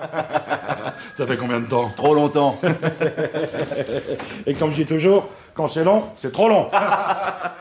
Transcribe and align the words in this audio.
Ça 1.14 1.26
fait 1.26 1.36
combien 1.36 1.60
de 1.60 1.66
temps? 1.66 1.90
Trop 1.96 2.14
longtemps. 2.14 2.58
Et 4.46 4.54
comme 4.54 4.70
je 4.70 4.76
dis 4.76 4.86
toujours, 4.86 5.28
quand 5.54 5.68
c'est 5.68 5.84
long, 5.84 6.04
c'est 6.16 6.32
trop 6.32 6.48
long. 6.48 6.70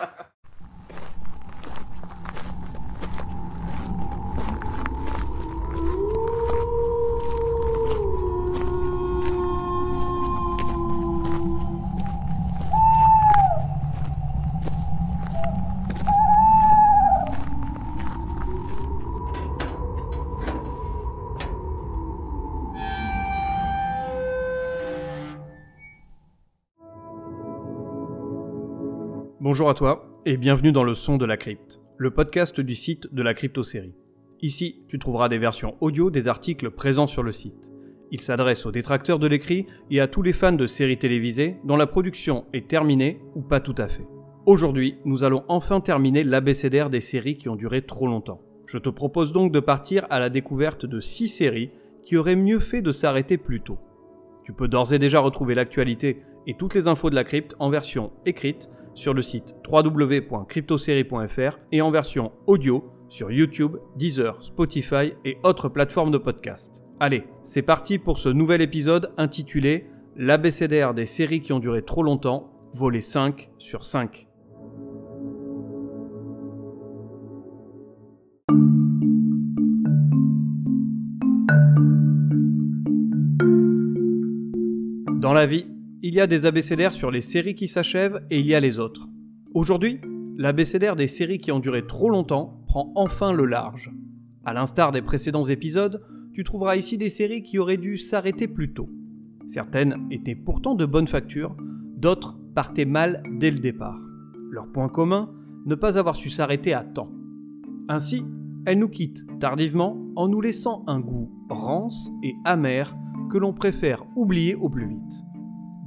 Bonjour 29.59 29.71
à 29.71 29.73
toi 29.73 30.09
et 30.25 30.37
bienvenue 30.37 30.71
dans 30.71 30.85
le 30.85 30.93
son 30.93 31.17
de 31.17 31.25
la 31.25 31.35
crypte, 31.35 31.81
le 31.97 32.11
podcast 32.11 32.61
du 32.61 32.75
site 32.75 33.13
de 33.13 33.21
la 33.21 33.33
crypto-série. 33.33 33.93
Ici, 34.41 34.85
tu 34.87 34.99
trouveras 34.99 35.27
des 35.27 35.37
versions 35.37 35.75
audio 35.81 36.09
des 36.09 36.29
articles 36.29 36.71
présents 36.71 37.07
sur 37.07 37.23
le 37.23 37.33
site. 37.33 37.69
Il 38.09 38.21
s'adresse 38.21 38.65
aux 38.65 38.71
détracteurs 38.71 39.19
de 39.19 39.27
l'écrit 39.27 39.65
et 39.91 39.99
à 39.99 40.07
tous 40.07 40.21
les 40.21 40.31
fans 40.31 40.53
de 40.53 40.65
séries 40.65 40.97
télévisées 40.97 41.57
dont 41.65 41.75
la 41.75 41.87
production 41.87 42.45
est 42.53 42.69
terminée 42.69 43.19
ou 43.35 43.41
pas 43.41 43.59
tout 43.59 43.75
à 43.77 43.89
fait. 43.89 44.07
Aujourd'hui, 44.45 44.95
nous 45.03 45.25
allons 45.25 45.43
enfin 45.49 45.81
terminer 45.81 46.23
l'abécédaire 46.23 46.89
des 46.89 47.01
séries 47.01 47.35
qui 47.35 47.49
ont 47.49 47.57
duré 47.57 47.81
trop 47.81 48.07
longtemps. 48.07 48.39
Je 48.65 48.77
te 48.77 48.87
propose 48.87 49.33
donc 49.33 49.51
de 49.51 49.59
partir 49.59 50.07
à 50.09 50.21
la 50.21 50.29
découverte 50.29 50.85
de 50.85 51.01
6 51.01 51.27
séries 51.27 51.71
qui 52.05 52.15
auraient 52.15 52.37
mieux 52.37 52.61
fait 52.61 52.81
de 52.81 52.93
s'arrêter 52.93 53.37
plus 53.37 53.59
tôt. 53.59 53.77
Tu 54.45 54.53
peux 54.53 54.69
d'ores 54.69 54.93
et 54.93 54.99
déjà 54.99 55.19
retrouver 55.19 55.53
l'actualité 55.53 56.23
et 56.47 56.53
toutes 56.53 56.75
les 56.75 56.87
infos 56.87 57.09
de 57.09 57.15
la 57.15 57.25
crypte 57.25 57.57
en 57.59 57.69
version 57.69 58.13
écrite 58.25 58.69
sur 58.99 59.13
le 59.13 59.21
site 59.21 59.55
www.cryptosérie.fr 59.65 61.57
et 61.71 61.81
en 61.81 61.89
version 61.89 62.33
audio 62.47 62.83
sur 63.07 63.31
YouTube, 63.31 63.77
Deezer, 63.95 64.43
Spotify 64.43 65.13
et 65.23 65.37
autres 65.43 65.69
plateformes 65.69 66.11
de 66.11 66.17
podcast. 66.17 66.83
Allez, 66.99 67.23
c'est 67.41 67.61
parti 67.61 67.97
pour 67.97 68.17
ce 68.17 68.27
nouvel 68.27 68.61
épisode 68.61 69.13
intitulé 69.17 69.87
L'abécédaire 70.17 70.93
des 70.93 71.05
séries 71.05 71.39
qui 71.39 71.53
ont 71.53 71.59
duré 71.59 71.81
trop 71.81 72.03
longtemps, 72.03 72.51
volet 72.73 72.99
5 72.99 73.51
sur 73.57 73.85
5. 73.85 74.27
Dans 85.21 85.31
la 85.31 85.45
vie, 85.45 85.68
il 86.01 86.13
y 86.13 86.21
a 86.21 86.27
des 86.27 86.45
abécédaires 86.45 86.93
sur 86.93 87.11
les 87.11 87.21
séries 87.21 87.55
qui 87.55 87.67
s'achèvent 87.67 88.21
et 88.29 88.39
il 88.39 88.45
y 88.45 88.55
a 88.55 88.59
les 88.59 88.79
autres. 88.79 89.09
Aujourd'hui, 89.53 89.99
l'abécédaire 90.37 90.95
des 90.95 91.07
séries 91.07 91.39
qui 91.39 91.51
ont 91.51 91.59
duré 91.59 91.85
trop 91.85 92.09
longtemps 92.09 92.63
prend 92.67 92.93
enfin 92.95 93.33
le 93.33 93.45
large. 93.45 93.91
À 94.45 94.53
l'instar 94.53 94.91
des 94.91 95.01
précédents 95.01 95.43
épisodes, 95.43 96.01
tu 96.33 96.43
trouveras 96.43 96.77
ici 96.77 96.97
des 96.97 97.09
séries 97.09 97.43
qui 97.43 97.59
auraient 97.59 97.77
dû 97.77 97.97
s'arrêter 97.97 98.47
plus 98.47 98.73
tôt. 98.73 98.89
Certaines 99.47 100.07
étaient 100.11 100.35
pourtant 100.35 100.75
de 100.75 100.85
bonne 100.85 101.07
facture, 101.07 101.57
d'autres 101.97 102.37
partaient 102.55 102.85
mal 102.85 103.21
dès 103.37 103.51
le 103.51 103.59
départ. 103.59 103.99
Leur 104.51 104.71
point 104.71 104.87
commun, 104.87 105.33
ne 105.65 105.75
pas 105.75 105.97
avoir 105.97 106.15
su 106.15 106.29
s'arrêter 106.29 106.73
à 106.73 106.83
temps. 106.83 107.11
Ainsi, 107.89 108.23
elles 108.65 108.79
nous 108.79 108.87
quittent 108.87 109.25
tardivement 109.39 109.97
en 110.15 110.27
nous 110.29 110.39
laissant 110.39 110.83
un 110.87 110.99
goût 110.99 111.29
rance 111.49 112.11
et 112.23 112.35
amer 112.45 112.95
que 113.29 113.37
l'on 113.37 113.53
préfère 113.53 114.05
oublier 114.15 114.55
au 114.55 114.69
plus 114.69 114.87
vite. 114.87 115.23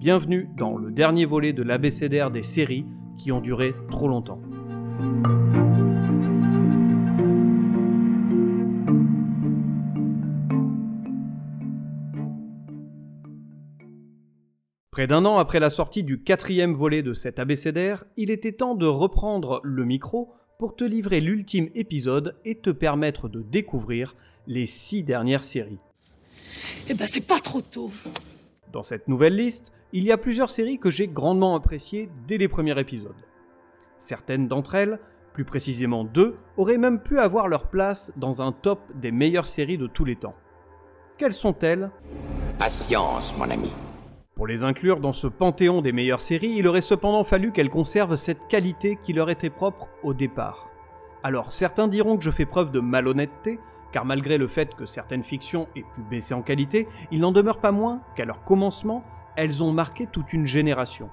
Bienvenue 0.02 0.48
dans 0.56 0.76
le 0.76 0.90
dernier 0.90 1.26
volet 1.26 1.52
de 1.52 1.62
l'abécédaire 1.62 2.32
des 2.32 2.42
séries 2.42 2.84
qui 3.16 3.30
ont 3.30 3.40
duré 3.40 3.72
trop 3.88 4.08
longtemps. 4.08 4.42
Près 14.90 15.06
d'un 15.06 15.24
an 15.24 15.38
après 15.38 15.60
la 15.60 15.70
sortie 15.70 16.02
du 16.02 16.20
quatrième 16.20 16.72
volet 16.72 17.04
de 17.04 17.12
cet 17.12 17.38
abécédaire, 17.38 18.04
il 18.16 18.32
était 18.32 18.50
temps 18.50 18.74
de 18.74 18.86
reprendre 18.86 19.60
le 19.62 19.84
micro 19.84 20.32
pour 20.58 20.74
te 20.74 20.82
livrer 20.82 21.20
l'ultime 21.20 21.68
épisode 21.76 22.36
et 22.44 22.56
te 22.56 22.70
permettre 22.70 23.28
de 23.28 23.40
découvrir 23.40 24.16
les 24.48 24.66
six 24.66 25.04
dernières 25.04 25.44
séries. 25.44 25.78
Eh 26.88 26.94
ben 26.94 27.06
c'est 27.06 27.24
pas 27.24 27.38
trop 27.38 27.60
tôt. 27.60 27.92
Dans 28.72 28.82
cette 28.82 29.06
nouvelle 29.06 29.36
liste, 29.36 29.72
il 29.92 30.04
y 30.04 30.12
a 30.12 30.16
plusieurs 30.16 30.50
séries 30.50 30.78
que 30.78 30.90
j'ai 30.90 31.06
grandement 31.06 31.54
appréciées 31.54 32.08
dès 32.26 32.38
les 32.38 32.48
premiers 32.48 32.78
épisodes. 32.78 33.26
Certaines 33.98 34.48
d'entre 34.48 34.74
elles, 34.74 34.98
plus 35.34 35.44
précisément 35.44 36.04
deux, 36.04 36.36
auraient 36.56 36.78
même 36.78 37.00
pu 37.00 37.18
avoir 37.18 37.46
leur 37.46 37.68
place 37.68 38.12
dans 38.16 38.40
un 38.40 38.52
top 38.52 38.80
des 38.94 39.12
meilleures 39.12 39.46
séries 39.46 39.78
de 39.78 39.86
tous 39.86 40.04
les 40.04 40.16
temps. 40.16 40.34
Quelles 41.18 41.34
sont-elles? 41.34 41.90
Patience, 42.58 43.34
mon 43.36 43.50
ami. 43.50 43.70
Pour 44.34 44.46
les 44.46 44.64
inclure 44.64 44.98
dans 44.98 45.12
ce 45.12 45.26
panthéon 45.26 45.82
des 45.82 45.92
meilleures 45.92 46.22
séries, 46.22 46.54
il 46.56 46.66
aurait 46.66 46.80
cependant 46.80 47.22
fallu 47.22 47.52
qu'elles 47.52 47.68
conservent 47.68 48.16
cette 48.16 48.48
qualité 48.48 48.98
qui 49.02 49.12
leur 49.12 49.28
était 49.28 49.50
propre 49.50 49.90
au 50.02 50.14
départ. 50.14 50.70
Alors 51.22 51.52
certains 51.52 51.86
diront 51.86 52.16
que 52.16 52.24
je 52.24 52.30
fais 52.30 52.46
preuve 52.46 52.70
de 52.70 52.80
malhonnêteté, 52.80 53.60
car 53.92 54.06
malgré 54.06 54.38
le 54.38 54.48
fait 54.48 54.74
que 54.74 54.86
certaines 54.86 55.22
fictions 55.22 55.68
aient 55.76 55.84
pu 55.94 56.00
baisser 56.10 56.32
en 56.32 56.40
qualité, 56.40 56.88
il 57.10 57.20
n'en 57.20 57.30
demeure 57.30 57.60
pas 57.60 57.72
moins 57.72 58.00
qu'à 58.16 58.24
leur 58.24 58.42
commencement, 58.42 59.04
elles 59.36 59.62
ont 59.62 59.72
marqué 59.72 60.06
toute 60.06 60.32
une 60.32 60.46
génération. 60.46 61.08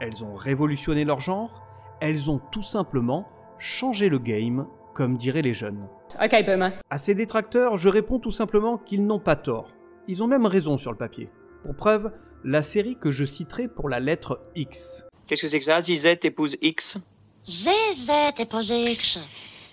Elles 0.00 0.24
ont 0.24 0.34
révolutionné 0.34 1.04
leur 1.04 1.20
genre, 1.20 1.62
elles 2.00 2.30
ont 2.30 2.40
tout 2.52 2.62
simplement 2.62 3.28
changé 3.58 4.08
le 4.08 4.18
game, 4.18 4.66
comme 4.94 5.16
diraient 5.16 5.42
les 5.42 5.54
jeunes. 5.54 5.88
Ok, 6.22 6.44
boomer. 6.46 6.72
À 6.90 6.98
ces 6.98 7.14
détracteurs, 7.14 7.76
je 7.76 7.88
réponds 7.88 8.18
tout 8.18 8.30
simplement 8.30 8.78
qu'ils 8.78 9.06
n'ont 9.06 9.18
pas 9.18 9.36
tort. 9.36 9.72
Ils 10.06 10.22
ont 10.22 10.26
même 10.26 10.46
raison 10.46 10.76
sur 10.76 10.92
le 10.92 10.96
papier. 10.96 11.30
Pour 11.64 11.74
preuve, 11.74 12.12
la 12.44 12.62
série 12.62 12.96
que 12.96 13.10
je 13.10 13.24
citerai 13.24 13.68
pour 13.68 13.88
la 13.88 14.00
lettre 14.00 14.40
X. 14.54 15.04
Qu'est-ce 15.26 15.42
que 15.42 15.48
c'est 15.48 15.58
que 15.58 15.64
ça 15.64 15.80
Zizette 15.80 16.24
épouse 16.24 16.56
X? 16.62 16.98
Zézette 17.44 18.40
épouse 18.40 18.70
X. 18.70 19.18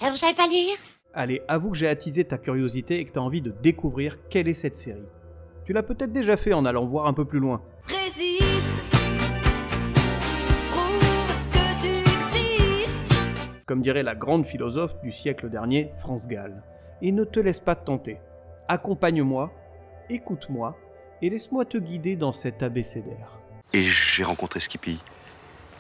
Et 0.02 0.10
vous 0.10 0.16
savez 0.18 0.34
pas 0.34 0.48
lire? 0.48 0.78
Allez, 1.14 1.42
avoue 1.48 1.72
que 1.72 1.78
j'ai 1.78 1.88
attisé 1.88 2.26
ta 2.26 2.38
curiosité 2.38 3.00
et 3.00 3.06
que 3.06 3.12
tu 3.12 3.20
as 3.20 3.22
envie 3.22 3.42
de 3.42 3.52
découvrir 3.62 4.28
quelle 4.30 4.50
est 4.50 4.54
cette 4.54 4.76
série. 4.76 5.06
Tu 5.64 5.72
l'as 5.74 5.84
peut-être 5.84 6.12
déjà 6.12 6.36
fait 6.36 6.54
en 6.54 6.66
allant 6.66 6.86
voir 6.86 7.08
un 7.08 7.14
peu 7.14 7.26
plus 7.26 7.40
loin. 7.40 7.62
Résiste. 8.16 8.72
Prouve 10.72 11.02
que 11.52 11.82
tu 11.82 12.38
existes. 12.38 13.16
Comme 13.66 13.82
dirait 13.82 14.04
la 14.04 14.16
grande 14.16 14.46
philosophe 14.46 15.02
du 15.02 15.12
siècle 15.12 15.50
dernier, 15.50 15.92
France 15.98 16.28
Gall. 16.28 16.64
Et 17.02 17.12
ne 17.12 17.24
te 17.24 17.40
laisse 17.40 17.60
pas 17.60 17.76
te 17.76 17.86
tenter. 17.86 18.18
Accompagne-moi, 18.68 19.52
écoute-moi, 20.10 20.78
et 21.22 21.30
laisse-moi 21.30 21.66
te 21.66 21.78
guider 21.78 22.16
dans 22.16 22.32
cet 22.32 22.64
abécédaire. 22.64 23.40
Et 23.74 23.84
j'ai 23.84 24.24
rencontré 24.24 24.60
Skippy. 24.60 25.00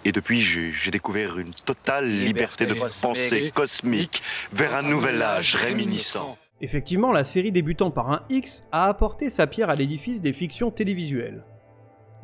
Et 0.03 0.12
depuis, 0.12 0.41
j'ai 0.41 0.72
j'ai 0.72 0.91
découvert 0.91 1.40
une 1.40 1.52
totale 1.52 2.09
liberté, 2.09 2.66
Liberté 2.66 2.67
de 2.67 2.73
cosmique. 2.73 3.02
pensée 3.02 3.52
cosmique 3.52 4.22
vers 4.52 4.75
un 4.75 4.84
nouvel 4.84 5.22
âge 5.22 5.56
réminiscent. 5.56 6.38
Effectivement, 6.62 7.12
la 7.12 7.23
série 7.23 7.52
débutant 7.52 7.91
par 7.91 8.12
un 8.12 8.23
X 8.29 8.63
a 8.72 8.88
apporté 8.88 9.29
sa 9.29 9.47
pierre 9.47 9.69
à 9.69 9.75
l'édifice 9.75 10.22
des 10.22 10.34
fictions 10.34 10.72
télévisuelles. 10.72 11.44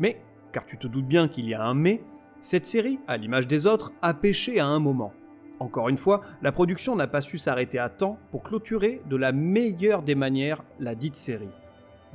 Mais, 0.02 0.20
car 0.52 0.66
tu 0.66 0.78
te 0.78 0.88
doutes 0.88 1.06
bien 1.06 1.28
qu'il 1.28 1.48
y 1.48 1.54
a 1.54 1.64
un 1.64 1.76
mais, 1.76 2.04
cette 2.42 2.66
série, 2.66 3.00
à 3.08 3.18
l'image 3.18 3.48
des 3.48 3.68
autres, 3.68 3.94
a 4.02 4.16
péché 4.16 4.60
à 4.60 4.66
un 4.66 4.80
moment. 4.80 5.14
Encore 5.60 5.90
une 5.90 6.00
fois, 6.00 6.22
la 6.42 6.52
production 6.52 6.96
n'a 6.96 7.06
pas 7.06 7.22
su 7.22 7.38
s'arrêter 7.38 7.78
à 7.78 7.88
temps 7.88 8.18
pour 8.32 8.42
clôturer 8.42 9.04
de 9.08 9.16
la 9.16 9.32
meilleure 9.32 10.02
des 10.02 10.16
manières 10.16 10.64
la 10.80 10.96
dite 10.96 11.16
série. 11.16 11.52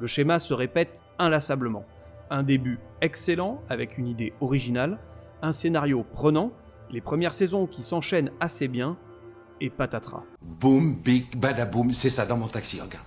Le 0.00 0.08
schéma 0.08 0.40
se 0.40 0.52
répète 0.52 1.04
inlassablement. 1.20 1.84
Un 2.28 2.42
début 2.42 2.80
excellent 3.02 3.62
avec 3.68 3.98
une 3.98 4.08
idée 4.08 4.32
originale, 4.40 4.98
un 5.40 5.52
scénario 5.52 6.04
prenant, 6.12 6.50
les 6.90 7.00
premières 7.00 7.34
saisons 7.34 7.68
qui 7.68 7.84
s'enchaînent 7.84 8.32
assez 8.40 8.66
bien, 8.66 8.96
et 9.60 9.70
patatras. 9.70 10.24
Boum, 10.42 10.96
big, 10.96 11.36
badaboum, 11.36 11.92
c'est 11.92 12.10
ça 12.10 12.26
dans 12.26 12.36
mon 12.36 12.48
taxi, 12.48 12.80
regarde. 12.80 13.06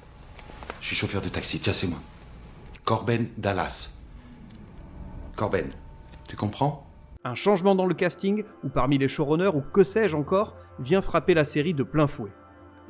Je 0.79 0.87
suis 0.87 0.95
chauffeur 0.95 1.21
de 1.21 1.27
taxi, 1.27 1.59
tiens, 1.59 1.73
c'est 1.73 1.87
moi. 1.87 1.99
Corben 2.85 3.27
Dallas. 3.37 3.98
Corben, 5.39 5.69
tu 6.27 6.35
comprends? 6.35 6.85
Un 7.23 7.33
changement 7.33 7.73
dans 7.73 7.85
le 7.85 7.93
casting, 7.93 8.43
ou 8.65 8.67
parmi 8.67 8.97
les 8.97 9.07
showrunners, 9.07 9.55
ou 9.55 9.61
que 9.61 9.85
sais-je 9.85 10.17
encore, 10.17 10.57
vient 10.79 10.99
frapper 10.99 11.33
la 11.33 11.45
série 11.45 11.73
de 11.73 11.83
plein 11.83 12.07
fouet. 12.07 12.33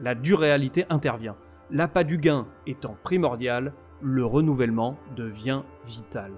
La 0.02 0.16
dure 0.16 0.40
réalité 0.40 0.88
intervient. 0.90 1.36
L'appât 1.70 2.04
du 2.04 2.18
gain 2.18 2.48
étant 2.66 2.98
primordial, 3.04 3.74
le 4.02 4.26
renouvellement 4.26 4.98
devient 5.16 5.62
vital. 5.86 6.32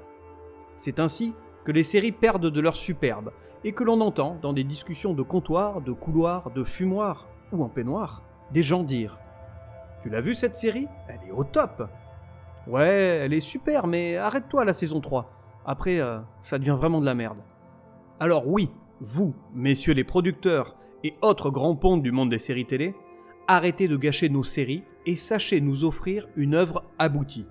C'est 0.75 0.99
ainsi 0.99 1.33
que 1.63 1.71
les 1.71 1.83
séries 1.83 2.11
perdent 2.11 2.51
de 2.51 2.59
leur 2.59 2.75
superbe, 2.75 3.31
et 3.63 3.71
que 3.71 3.85
l'on 3.85 4.01
entend 4.01 4.37
dans 4.41 4.51
des 4.51 4.65
discussions 4.65 5.13
de 5.13 5.23
comptoir, 5.23 5.79
de 5.79 5.93
couloir, 5.93 6.51
de 6.51 6.65
fumoir, 6.65 7.29
ou 7.53 7.63
en 7.63 7.69
peignoir, 7.69 8.21
des 8.51 8.63
gens 8.63 8.83
dire 8.83 9.17
Tu 10.01 10.09
l'as 10.09 10.19
vu 10.19 10.35
cette 10.35 10.57
série? 10.57 10.89
Elle 11.07 11.29
est 11.29 11.31
au 11.31 11.45
top 11.45 11.87
Ouais, 12.67 13.21
elle 13.23 13.31
est 13.31 13.39
super, 13.39 13.87
mais 13.87 14.17
arrête-toi 14.17 14.63
à 14.63 14.65
la 14.65 14.73
saison 14.73 14.99
3. 14.99 15.37
Après, 15.65 15.99
euh, 15.99 16.19
ça 16.41 16.57
devient 16.57 16.75
vraiment 16.77 16.99
de 16.99 17.05
la 17.05 17.13
merde. 17.13 17.37
Alors 18.19 18.47
oui, 18.47 18.69
vous, 18.99 19.35
messieurs 19.53 19.93
les 19.93 20.03
producteurs 20.03 20.75
et 21.03 21.15
autres 21.21 21.49
grands 21.49 21.75
pontes 21.75 22.03
du 22.03 22.11
monde 22.11 22.29
des 22.29 22.39
séries 22.39 22.65
télé, 22.65 22.95
arrêtez 23.47 23.87
de 23.87 23.97
gâcher 23.97 24.29
nos 24.29 24.43
séries 24.43 24.83
et 25.05 25.15
sachez 25.15 25.61
nous 25.61 25.83
offrir 25.85 26.27
une 26.35 26.53
œuvre 26.53 26.83
aboutie. 26.99 27.47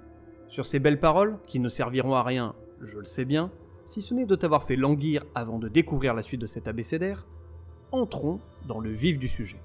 Sur 0.48 0.66
ces 0.66 0.78
belles 0.78 1.00
paroles, 1.00 1.38
qui 1.46 1.60
ne 1.60 1.68
serviront 1.68 2.14
à 2.14 2.22
rien, 2.22 2.54
je 2.80 2.98
le 2.98 3.04
sais 3.04 3.24
bien, 3.24 3.50
si 3.84 4.00
ce 4.00 4.14
n'est 4.14 4.26
de 4.26 4.36
t'avoir 4.36 4.62
fait 4.62 4.76
languir 4.76 5.24
avant 5.34 5.58
de 5.58 5.68
découvrir 5.68 6.14
la 6.14 6.22
suite 6.22 6.40
de 6.40 6.46
cet 6.46 6.68
abécédaire, 6.68 7.26
entrons 7.92 8.40
dans 8.66 8.80
le 8.80 8.90
vif 8.90 9.18
du 9.18 9.28
sujet. 9.28 9.60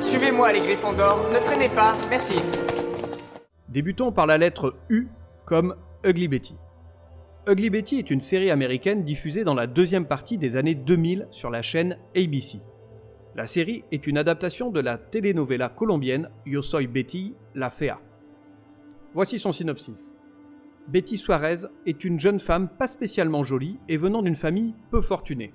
Suivez-moi 0.00 0.52
les 0.52 0.60
griffons 0.60 0.92
d'or, 0.92 1.28
ne 1.32 1.38
traînez 1.38 1.68
pas, 1.68 1.96
merci. 2.08 2.36
Débutons 3.68 4.12
par 4.12 4.26
la 4.26 4.38
lettre 4.38 4.76
U 4.88 5.08
comme 5.44 5.74
Ugly 6.04 6.28
Betty. 6.28 6.54
Ugly 7.46 7.68
Betty 7.68 7.98
est 7.98 8.10
une 8.10 8.20
série 8.20 8.50
américaine 8.50 9.04
diffusée 9.04 9.44
dans 9.44 9.52
la 9.52 9.66
deuxième 9.66 10.06
partie 10.06 10.38
des 10.38 10.56
années 10.56 10.74
2000 10.74 11.28
sur 11.30 11.50
la 11.50 11.60
chaîne 11.60 11.98
ABC. 12.16 12.60
La 13.34 13.44
série 13.44 13.84
est 13.92 14.06
une 14.06 14.16
adaptation 14.16 14.70
de 14.70 14.80
la 14.80 14.96
telenovela 14.96 15.68
colombienne 15.68 16.30
Yo 16.46 16.62
Soy 16.62 16.86
Betty, 16.86 17.34
la 17.54 17.68
Fea. 17.68 18.00
Voici 19.12 19.38
son 19.38 19.52
synopsis. 19.52 20.16
Betty 20.88 21.18
Suarez 21.18 21.66
est 21.84 22.02
une 22.04 22.18
jeune 22.18 22.40
femme 22.40 22.66
pas 22.66 22.88
spécialement 22.88 23.44
jolie 23.44 23.78
et 23.90 23.98
venant 23.98 24.22
d'une 24.22 24.36
famille 24.36 24.74
peu 24.90 25.02
fortunée. 25.02 25.52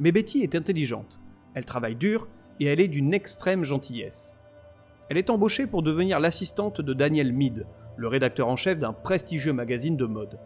Mais 0.00 0.10
Betty 0.10 0.42
est 0.42 0.56
intelligente, 0.56 1.22
elle 1.54 1.64
travaille 1.64 1.94
dur 1.94 2.28
et 2.58 2.64
elle 2.64 2.80
est 2.80 2.88
d'une 2.88 3.14
extrême 3.14 3.62
gentillesse. 3.62 4.36
Elle 5.08 5.18
est 5.18 5.30
embauchée 5.30 5.68
pour 5.68 5.84
devenir 5.84 6.18
l'assistante 6.18 6.80
de 6.80 6.92
Daniel 6.94 7.32
Mead, 7.32 7.64
le 7.96 8.08
rédacteur 8.08 8.48
en 8.48 8.56
chef 8.56 8.76
d'un 8.76 8.92
prestigieux 8.92 9.52
magazine 9.52 9.96
de 9.96 10.04
mode. 10.04 10.40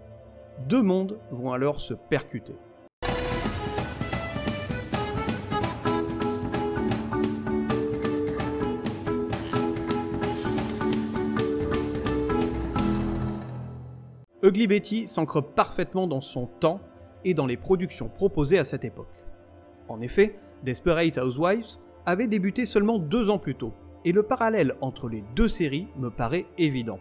Deux 0.61 0.83
mondes 0.83 1.19
vont 1.31 1.53
alors 1.53 1.81
se 1.81 1.95
percuter. 1.95 2.55
Ugly 14.43 14.67
Betty 14.67 15.07
s'ancre 15.07 15.41
parfaitement 15.41 16.09
dans 16.09 16.21
son 16.21 16.47
temps 16.47 16.81
et 17.25 17.33
dans 17.33 17.47
les 17.47 17.57
productions 17.57 18.09
proposées 18.09 18.59
à 18.59 18.65
cette 18.65 18.85
époque. 18.85 19.25
En 19.89 20.01
effet, 20.01 20.37
Desperate 20.65 21.17
Housewives 21.19 21.77
avait 22.07 22.27
débuté 22.27 22.65
seulement 22.65 22.99
deux 22.99 23.31
ans 23.31 23.39
plus 23.39 23.55
tôt, 23.55 23.73
et 24.05 24.11
le 24.11 24.25
parallèle 24.25 24.75
entre 24.81 25.09
les 25.09 25.23
deux 25.37 25.47
séries 25.47 25.87
me 25.97 26.11
paraît 26.11 26.47
évident. 26.59 26.99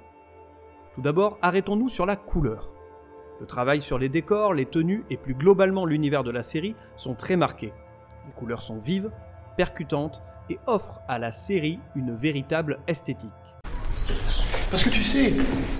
Tout 0.93 1.01
d'abord, 1.01 1.39
arrêtons-nous 1.41 1.89
sur 1.89 2.05
la 2.05 2.15
couleur. 2.15 2.71
Le 3.41 3.47
travail 3.47 3.81
sur 3.81 3.97
les 3.97 4.07
décors, 4.07 4.53
les 4.53 4.67
tenues 4.67 5.03
et 5.09 5.17
plus 5.17 5.33
globalement 5.33 5.87
l'univers 5.87 6.23
de 6.23 6.29
la 6.29 6.43
série 6.43 6.75
sont 6.95 7.15
très 7.15 7.35
marqués. 7.35 7.73
Les 8.27 8.33
couleurs 8.33 8.61
sont 8.61 8.77
vives, 8.77 9.09
percutantes 9.57 10.21
et 10.51 10.59
offrent 10.67 11.01
à 11.07 11.17
la 11.17 11.31
série 11.31 11.79
une 11.95 12.13
véritable 12.13 12.77
esthétique. 12.87 13.31
Parce 14.69 14.83
que 14.83 14.89
tu 14.89 15.01
sais, 15.01 15.33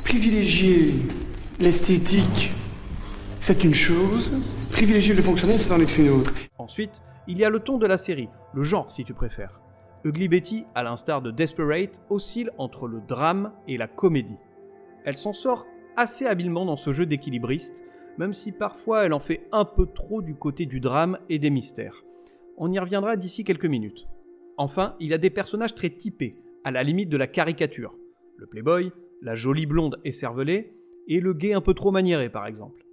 privilégier 0.04 0.96
l'esthétique, 1.60 2.52
c'est 3.40 3.64
une 3.64 3.76
chose, 3.76 4.32
privilégier 4.72 5.14
le 5.14 5.22
fonctionnel, 5.22 5.60
c'est 5.60 5.72
en 5.72 5.80
est 5.80 5.98
une 6.00 6.10
autre. 6.10 6.34
Ensuite, 6.58 7.04
il 7.28 7.38
y 7.38 7.46
a 7.46 7.50
le 7.52 7.60
ton 7.60 7.78
de 7.78 7.86
la 7.86 8.00
série, 8.00 8.30
le 8.56 8.64
genre 8.64 8.90
si 8.90 9.04
tu 9.04 9.14
préfères. 9.14 9.62
Ugly 10.04 10.30
Betty, 10.30 10.66
à 10.74 10.82
l'instar 10.82 11.22
de 11.22 11.30
Desperate, 11.30 12.02
oscille 12.10 12.50
entre 12.58 12.88
le 12.88 13.02
drame 13.02 13.52
et 13.68 13.78
la 13.78 13.86
comédie. 13.88 14.40
Elle 15.06 15.18
s'en 15.18 15.34
sort 15.34 15.68
assez 15.96 16.26
habilement 16.26 16.66
dans 16.66 16.76
ce 16.76 16.92
jeu 16.92 17.06
d'équilibriste, 17.06 17.84
même 18.18 18.34
si 18.34 18.52
parfois 18.52 19.06
elle 19.06 19.14
en 19.14 19.20
fait 19.20 19.48
un 19.52 19.66
peu 19.66 19.86
trop 19.86 20.22
du 20.22 20.36
côté 20.36 20.66
du 20.66 20.80
drame 20.80 21.18
et 21.30 21.40
des 21.40 21.50
mystères. 21.50 22.04
On 22.58 22.72
y 22.72 22.80
reviendra 22.80 23.18
d'ici 23.18 23.44
quelques 23.44 23.66
minutes. 23.66 24.08
Enfin, 24.58 24.96
il 25.00 25.14
a 25.14 25.18
des 25.18 25.30
personnages 25.30 25.76
très 25.76 25.90
typés, 25.90 26.38
à 26.64 26.72
la 26.72 26.84
limite 26.84 27.10
de 27.10 27.18
la 27.18 27.28
caricature. 27.28 27.96
Le 28.38 28.48
playboy, 28.48 28.92
la 29.22 29.36
jolie 29.36 29.66
blonde 29.66 30.00
écervelée, 30.04 30.74
et 31.08 31.20
le 31.20 31.34
gay 31.34 31.54
un 31.54 31.62
peu 31.62 31.74
trop 31.74 31.92
maniéré 31.92 32.30
par 32.30 32.46
exemple. 32.46 32.86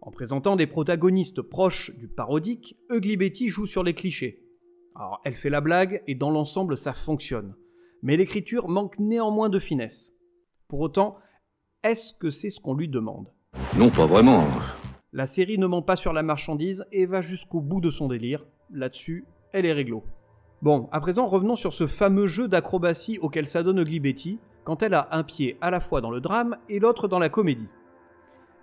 En 0.00 0.10
présentant 0.10 0.56
des 0.56 0.66
protagonistes 0.66 1.42
proches 1.42 1.94
du 1.96 2.08
parodique, 2.08 2.76
Ugly 2.90 3.16
Betty 3.16 3.48
joue 3.48 3.66
sur 3.66 3.82
les 3.82 3.94
clichés. 3.94 4.44
Alors, 4.94 5.20
elle 5.24 5.34
fait 5.34 5.50
la 5.50 5.60
blague 5.60 6.02
et 6.06 6.14
dans 6.14 6.30
l'ensemble 6.30 6.76
ça 6.76 6.92
fonctionne. 6.92 7.54
Mais 8.02 8.16
l'écriture 8.16 8.68
manque 8.68 8.98
néanmoins 8.98 9.48
de 9.48 9.58
finesse. 9.58 10.12
Pour 10.68 10.80
autant, 10.80 11.16
est-ce 11.84 12.14
que 12.14 12.30
c'est 12.30 12.48
ce 12.48 12.60
qu'on 12.60 12.74
lui 12.74 12.88
demande? 12.88 13.26
Non, 13.76 13.90
pas 13.90 14.06
vraiment. 14.06 14.42
La 15.12 15.26
série 15.26 15.58
ne 15.58 15.66
ment 15.66 15.82
pas 15.82 15.96
sur 15.96 16.14
la 16.14 16.22
marchandise 16.22 16.86
et 16.90 17.04
va 17.04 17.20
jusqu'au 17.20 17.60
bout 17.60 17.82
de 17.82 17.90
son 17.90 18.08
délire. 18.08 18.46
Là-dessus, 18.70 19.26
elle 19.52 19.66
est 19.66 19.72
réglo. 19.72 20.02
Bon, 20.62 20.88
à 20.92 21.00
présent, 21.00 21.26
revenons 21.26 21.56
sur 21.56 21.74
ce 21.74 21.86
fameux 21.86 22.26
jeu 22.26 22.48
d'acrobatie 22.48 23.18
auquel 23.18 23.46
s'adonne 23.46 23.80
Ugly 23.80 24.00
Betty, 24.00 24.38
quand 24.64 24.82
elle 24.82 24.94
a 24.94 25.08
un 25.12 25.24
pied 25.24 25.58
à 25.60 25.70
la 25.70 25.78
fois 25.78 26.00
dans 26.00 26.10
le 26.10 26.22
drame 26.22 26.56
et 26.70 26.80
l'autre 26.80 27.06
dans 27.06 27.18
la 27.18 27.28
comédie. 27.28 27.68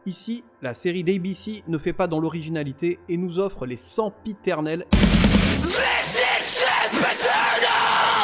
Ici, 0.07 0.43
la 0.63 0.73
série 0.73 1.03
d'ABC 1.03 1.63
ne 1.67 1.77
fait 1.77 1.93
pas 1.93 2.07
dans 2.07 2.19
l'originalité 2.19 2.97
et 3.07 3.17
nous 3.17 3.37
offre 3.37 3.67
les 3.67 3.75
sempiternels 3.77 4.87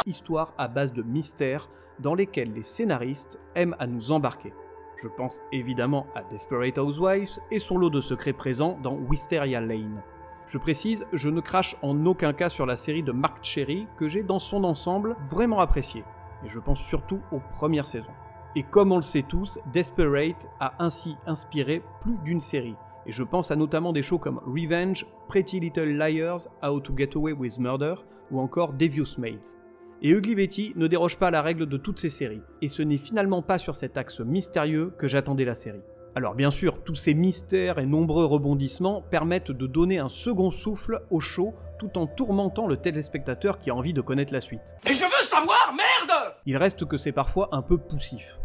histoires 0.07 0.55
à 0.57 0.67
base 0.67 0.91
de 0.91 1.03
mystères 1.03 1.69
dans 1.99 2.15
lesquels 2.15 2.51
les 2.51 2.63
scénaristes 2.63 3.39
aiment 3.53 3.75
à 3.77 3.85
nous 3.85 4.11
embarquer. 4.11 4.53
Je 4.97 5.07
pense 5.07 5.43
évidemment 5.51 6.07
à 6.15 6.23
Desperate 6.23 6.79
Housewives 6.79 7.37
et 7.51 7.59
son 7.59 7.77
lot 7.77 7.91
de 7.91 8.01
secrets 8.01 8.33
présents 8.33 8.79
dans 8.81 8.95
Wisteria 8.95 9.61
Lane. 9.61 10.01
Je 10.47 10.57
précise, 10.57 11.05
je 11.13 11.29
ne 11.29 11.39
crache 11.39 11.75
en 11.83 12.05
aucun 12.07 12.33
cas 12.33 12.49
sur 12.49 12.65
la 12.65 12.75
série 12.75 13.03
de 13.03 13.11
Mark 13.11 13.43
Cherry 13.43 13.85
que 13.97 14.07
j'ai 14.07 14.23
dans 14.23 14.39
son 14.39 14.63
ensemble 14.63 15.15
vraiment 15.29 15.59
appréciée, 15.59 16.03
et 16.43 16.49
je 16.49 16.59
pense 16.59 16.79
surtout 16.79 17.19
aux 17.31 17.41
premières 17.53 17.85
saisons. 17.85 18.13
Et 18.55 18.63
comme 18.63 18.91
on 18.91 18.95
le 18.95 19.03
sait 19.03 19.21
tous, 19.21 19.59
Desperate 19.71 20.49
a 20.59 20.73
ainsi 20.79 21.15
inspiré 21.27 21.83
plus 22.01 22.17
d'une 22.23 22.41
série, 22.41 22.75
et 23.05 23.11
je 23.11 23.23
pense 23.23 23.51
à 23.51 23.55
notamment 23.55 23.93
des 23.93 24.01
shows 24.01 24.19
comme 24.19 24.41
Revenge, 24.47 25.05
Pretty 25.27 25.59
Little 25.59 25.95
Liars, 25.95 26.47
How 26.63 26.79
to 26.79 26.93
Get 26.97 27.09
Away 27.15 27.33
with 27.33 27.59
Murder, 27.59 27.95
ou 28.31 28.39
encore 28.39 28.73
Devious 28.73 29.19
Maids. 29.19 29.57
Et 30.03 30.11
Ugly 30.11 30.35
Betty 30.35 30.73
ne 30.75 30.85
déroge 30.85 31.17
pas 31.17 31.29
à 31.29 31.31
la 31.31 31.41
règle 31.41 31.65
de 31.65 31.77
toutes 31.77 31.97
ces 31.97 32.11
séries, 32.11 32.43
et 32.61 32.69
ce 32.69 32.83
n'est 32.83 32.99
finalement 32.99 33.41
pas 33.41 33.57
sur 33.57 33.73
cet 33.73 33.97
axe 33.97 34.19
mystérieux 34.19 34.93
que 34.95 35.07
j'attendais 35.07 35.43
la 35.43 35.55
série. 35.55 35.81
Alors 36.13 36.35
bien 36.35 36.51
sûr, 36.51 36.83
tous 36.83 36.93
ces 36.93 37.15
mystères 37.15 37.79
et 37.79 37.85
nombreux 37.87 38.25
rebondissements 38.25 39.01
permettent 39.01 39.51
de 39.51 39.65
donner 39.65 39.97
un 39.97 40.09
second 40.09 40.51
souffle 40.51 41.01
au 41.09 41.19
show 41.19 41.55
tout 41.79 41.97
en 41.97 42.05
tourmentant 42.05 42.67
le 42.67 42.77
téléspectateur 42.77 43.59
qui 43.59 43.71
a 43.71 43.75
envie 43.75 43.93
de 43.93 44.01
connaître 44.01 44.33
la 44.33 44.41
suite. 44.41 44.77
Et 44.85 44.93
je 44.93 45.03
veux 45.03 45.25
savoir, 45.25 45.73
merde 45.75 46.35
Il 46.45 46.57
reste 46.57 46.85
que 46.85 46.97
c'est 46.97 47.11
parfois 47.11 47.49
un 47.51 47.63
peu 47.63 47.79
poussif. 47.79 48.39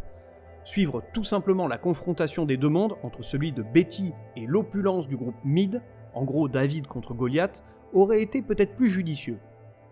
Suivre 0.65 1.03
tout 1.13 1.25
simplement 1.25 1.67
la 1.67 1.77
confrontation 1.77 2.47
des 2.47 2.57
deux 2.57 2.69
mondes 2.69 2.97
entre 3.03 3.23
celui 3.23 3.53
de 3.53 3.63
Betty 3.63 4.13
et 4.37 4.47
l'opulence 4.47 5.07
du 5.07 5.19
groupe 5.19 5.37
Mid, 5.45 5.83
en 6.15 6.25
gros 6.25 6.49
David 6.49 6.87
contre 6.87 7.13
Goliath, 7.13 7.63
aurait 7.93 8.23
été 8.23 8.41
peut-être 8.41 8.75
plus 8.75 8.89
judicieux. 8.89 9.39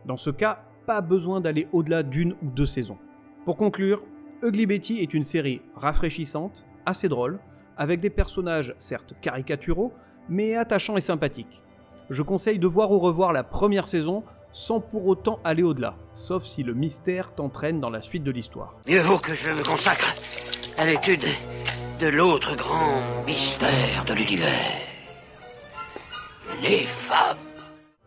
Dans 0.06 0.16
ce 0.16 0.30
cas, 0.30 0.64
pas 0.86 1.00
besoin 1.00 1.40
d'aller 1.40 1.68
au-delà 1.72 2.02
d'une 2.02 2.32
ou 2.42 2.50
deux 2.54 2.66
saisons. 2.66 2.98
Pour 3.44 3.56
conclure, 3.56 4.02
Ugly 4.42 4.66
Betty 4.66 4.98
est 5.00 5.14
une 5.14 5.22
série 5.22 5.62
rafraîchissante, 5.74 6.66
assez 6.86 7.08
drôle, 7.08 7.38
avec 7.76 8.00
des 8.00 8.10
personnages 8.10 8.74
certes 8.78 9.14
caricaturaux, 9.20 9.92
mais 10.28 10.56
attachants 10.56 10.96
et 10.96 11.00
sympathiques. 11.00 11.62
Je 12.10 12.22
conseille 12.22 12.58
de 12.58 12.66
voir 12.66 12.90
ou 12.90 12.98
revoir 12.98 13.32
la 13.32 13.44
première 13.44 13.86
saison 13.86 14.24
sans 14.52 14.80
pour 14.80 15.06
autant 15.06 15.38
aller 15.44 15.62
au-delà, 15.62 15.94
sauf 16.12 16.44
si 16.44 16.62
le 16.62 16.74
mystère 16.74 17.34
t'entraîne 17.34 17.80
dans 17.80 17.90
la 17.90 18.02
suite 18.02 18.24
de 18.24 18.30
l'histoire. 18.30 18.76
Mieux 18.88 19.00
vaut 19.00 19.18
que 19.18 19.34
je 19.34 19.48
me 19.48 19.62
consacre 19.62 20.12
à 20.76 20.86
l'étude 20.86 21.24
de 22.00 22.08
l'autre 22.08 22.56
grand 22.56 23.24
mystère 23.26 24.04
de 24.06 24.14
l'univers. 24.14 24.48
Les 26.62 26.80
femmes. 26.80 27.49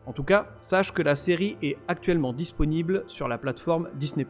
En 0.05 0.11
tout 0.11 0.23
cas, 0.23 0.47
sache 0.61 0.91
que 0.91 1.01
la 1.01 1.15
série 1.15 1.57
est 1.61 1.77
actuellement 1.87 2.33
disponible 2.33 3.03
sur 3.07 3.27
la 3.27 3.37
plateforme 3.37 3.89
Disney+. 3.95 4.27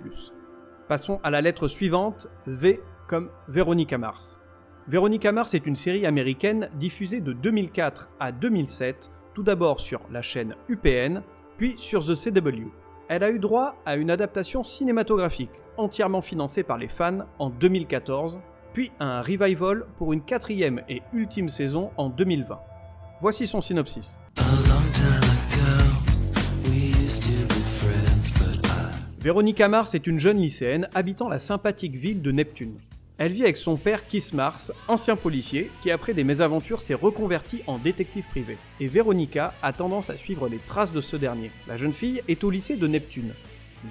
Passons 0.87 1.19
à 1.23 1.31
la 1.31 1.41
lettre 1.41 1.67
suivante, 1.67 2.27
V 2.45 2.81
comme 3.07 3.29
Véronica 3.47 3.97
Mars. 3.97 4.39
Véronica 4.87 5.31
Mars 5.31 5.53
est 5.53 5.65
une 5.65 5.75
série 5.75 6.05
américaine 6.05 6.69
diffusée 6.75 7.21
de 7.21 7.33
2004 7.33 8.09
à 8.19 8.31
2007, 8.31 9.11
tout 9.33 9.43
d'abord 9.43 9.79
sur 9.79 10.01
la 10.11 10.21
chaîne 10.21 10.55
UPN, 10.67 11.21
puis 11.57 11.75
sur 11.77 12.05
The 12.05 12.15
CW. 12.15 12.67
Elle 13.07 13.23
a 13.23 13.31
eu 13.31 13.39
droit 13.39 13.75
à 13.85 13.95
une 13.95 14.11
adaptation 14.11 14.63
cinématographique 14.63 15.61
entièrement 15.77 16.21
financée 16.21 16.63
par 16.63 16.77
les 16.77 16.87
fans 16.87 17.19
en 17.39 17.49
2014, 17.49 18.39
puis 18.73 18.91
à 18.99 19.05
un 19.05 19.21
revival 19.21 19.85
pour 19.97 20.13
une 20.13 20.21
quatrième 20.21 20.81
et 20.89 21.01
ultime 21.13 21.49
saison 21.49 21.91
en 21.97 22.09
2020. 22.09 22.59
Voici 23.21 23.47
son 23.47 23.61
synopsis. 23.61 24.19
Véronica 29.23 29.69
Mars 29.69 29.95
est 29.95 30.05
une 30.05 30.19
jeune 30.19 30.41
lycéenne 30.41 30.89
habitant 30.93 31.29
la 31.29 31.39
sympathique 31.39 31.95
ville 31.95 32.21
de 32.21 32.33
Neptune. 32.33 32.77
Elle 33.17 33.31
vit 33.31 33.43
avec 33.43 33.55
son 33.55 33.77
père 33.77 34.05
Kiss 34.05 34.33
Mars, 34.33 34.73
ancien 34.89 35.15
policier, 35.15 35.71
qui 35.81 35.91
après 35.91 36.13
des 36.13 36.25
mésaventures 36.25 36.81
s'est 36.81 36.93
reconverti 36.93 37.61
en 37.65 37.77
détective 37.77 38.25
privé. 38.31 38.57
Et 38.81 38.87
Véronica 38.87 39.53
a 39.61 39.71
tendance 39.71 40.09
à 40.09 40.17
suivre 40.17 40.49
les 40.49 40.57
traces 40.57 40.91
de 40.91 40.99
ce 40.99 41.15
dernier. 41.15 41.51
La 41.69 41.77
jeune 41.77 41.93
fille 41.93 42.21
est 42.27 42.43
au 42.43 42.49
lycée 42.49 42.75
de 42.75 42.85
Neptune. 42.85 43.31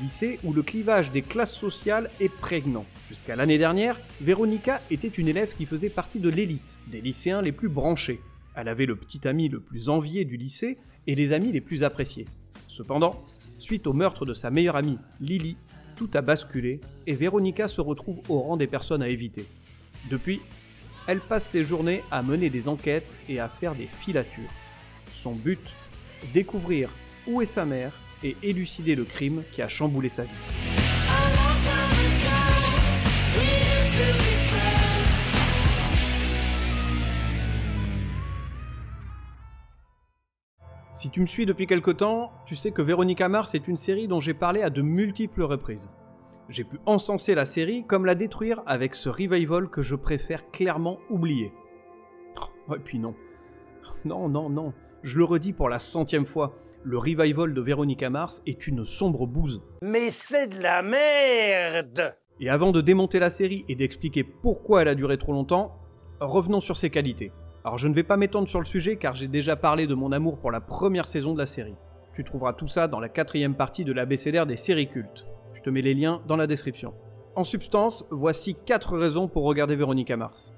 Lycée 0.02 0.38
où 0.44 0.52
le 0.52 0.62
clivage 0.62 1.10
des 1.12 1.22
classes 1.22 1.56
sociales 1.56 2.10
est 2.20 2.28
prégnant. 2.28 2.84
Jusqu'à 3.08 3.34
l'année 3.34 3.56
dernière, 3.56 3.98
Véronica 4.20 4.82
était 4.90 5.08
une 5.08 5.28
élève 5.28 5.54
qui 5.56 5.64
faisait 5.64 5.88
partie 5.88 6.20
de 6.20 6.28
l'élite, 6.28 6.78
des 6.88 7.00
lycéens 7.00 7.40
les 7.40 7.52
plus 7.52 7.70
branchés. 7.70 8.20
Elle 8.54 8.68
avait 8.68 8.84
le 8.84 8.96
petit 8.96 9.26
ami 9.26 9.48
le 9.48 9.60
plus 9.60 9.88
envié 9.88 10.26
du 10.26 10.36
lycée 10.36 10.76
et 11.06 11.14
les 11.14 11.32
amis 11.32 11.52
les 11.52 11.62
plus 11.62 11.84
appréciés. 11.84 12.26
Cependant, 12.68 13.24
suite 13.62 13.87
au 13.87 13.92
meurtre 13.92 14.26
de 14.26 14.35
sa 14.35 14.50
meilleure 14.50 14.76
amie, 14.76 14.99
Lily, 15.21 15.57
tout 15.97 16.11
a 16.14 16.21
basculé 16.21 16.81
et 17.07 17.14
Véronica 17.14 17.69
se 17.69 17.81
retrouve 17.81 18.21
au 18.28 18.40
rang 18.40 18.57
des 18.57 18.66
personnes 18.66 19.02
à 19.02 19.09
éviter. 19.09 19.47
Depuis, 20.11 20.40
elle 21.07 21.21
passe 21.21 21.47
ses 21.47 21.64
journées 21.64 22.02
à 22.11 22.23
mener 22.23 22.50
des 22.50 22.69
enquêtes 22.69 23.16
et 23.28 23.40
à 23.40 23.49
faire 23.49 23.75
des 23.75 23.87
filatures. 23.87 24.50
Son 25.12 25.33
but 25.33 25.75
Découvrir 26.33 26.88
où 27.26 27.42
est 27.42 27.47
sa 27.47 27.64
mère 27.64 27.92
et 28.23 28.37
élucider 28.42 28.95
le 28.95 29.04
crime 29.04 29.42
qui 29.52 29.62
a 29.62 29.69
chamboulé 29.69 30.09
sa 30.09 30.23
vie. 30.23 30.62
Si 40.94 41.08
tu 41.08 41.20
me 41.22 41.26
suis 41.26 41.46
depuis 41.46 41.66
quelque 41.66 41.90
temps, 41.90 42.32
tu 42.44 42.54
sais 42.54 42.70
que 42.70 42.82
Véronica 42.82 43.28
Mars 43.28 43.54
est 43.54 43.66
une 43.66 43.78
série 43.78 44.08
dont 44.08 44.20
j'ai 44.20 44.34
parlé 44.34 44.62
à 44.62 44.68
de 44.68 44.82
multiples 44.82 45.42
reprises. 45.42 45.88
J'ai 46.50 46.64
pu 46.64 46.78
encenser 46.84 47.34
la 47.34 47.46
série 47.46 47.87
comme 47.87 48.04
la 48.04 48.14
détruire 48.14 48.62
avec 48.66 48.94
ce 48.94 49.08
revival 49.08 49.70
que 49.70 49.80
je 49.80 49.94
préfère 49.94 50.50
clairement 50.50 50.99
oublier. 51.08 51.52
Oh, 52.68 52.75
et 52.76 52.78
puis 52.78 52.99
non. 52.99 53.14
Non, 54.04 54.28
non, 54.28 54.50
non. 54.50 54.75
Je 55.02 55.16
le 55.16 55.25
redis 55.25 55.54
pour 55.54 55.70
la 55.70 55.78
centième 55.78 56.26
fois. 56.26 56.58
Le 56.84 56.99
revival 56.99 57.54
de 57.54 57.61
Véronica 57.61 58.11
Mars 58.11 58.42
est 58.46 58.66
une 58.66 58.84
sombre 58.84 59.26
bouse. 59.26 59.62
Mais 59.80 60.11
c'est 60.11 60.49
de 60.49 60.62
la 60.62 60.82
merde 60.82 62.16
Et 62.38 62.50
avant 62.50 62.70
de 62.70 62.82
démonter 62.82 63.18
la 63.18 63.30
série 63.30 63.64
et 63.68 63.76
d'expliquer 63.76 64.25
pourquoi 64.25 64.82
elle 64.82 64.88
a 64.88 64.94
duré 64.94 65.16
trop 65.16 65.32
longtemps, 65.32 65.78
revenons 66.20 66.61
sur 66.61 66.76
ses 66.76 66.90
qualités. 66.90 67.32
Alors 67.64 67.78
je 67.78 67.87
ne 67.87 67.95
vais 67.95 68.02
pas 68.02 68.16
m'étendre 68.16 68.49
sur 68.49 68.59
le 68.59 68.64
sujet 68.64 68.97
car 68.97 69.14
j'ai 69.14 69.28
déjà 69.28 69.54
parlé 69.54 69.87
de 69.87 69.95
mon 69.95 70.11
amour 70.11 70.38
pour 70.38 70.50
la 70.50 70.61
première 70.61 71.07
saison 71.07 71.33
de 71.33 71.38
la 71.38 71.47
série. 71.47 71.76
Tu 72.12 72.25
trouveras 72.25 72.54
tout 72.54 72.66
ça 72.66 72.88
dans 72.88 72.99
la 72.99 73.09
quatrième 73.09 73.54
partie 73.54 73.85
de 73.85 73.92
l'abécédaire 73.92 74.47
des 74.47 74.57
séries 74.57 74.88
cultes. 74.88 75.26
Je 75.54 75.62
te 75.62 75.71
mets 75.71 75.81
les 75.81 75.95
liens 75.95 76.21
dans 76.26 76.37
la 76.37 76.49
description. 76.49 76.92
En 77.37 77.45
substance, 77.45 78.04
voici 78.11 78.57
4 78.66 78.99
raisons 78.99 79.28
pour 79.28 79.45
regarder 79.45 79.76
Véronica 79.76 80.16
Mars. 80.16 80.52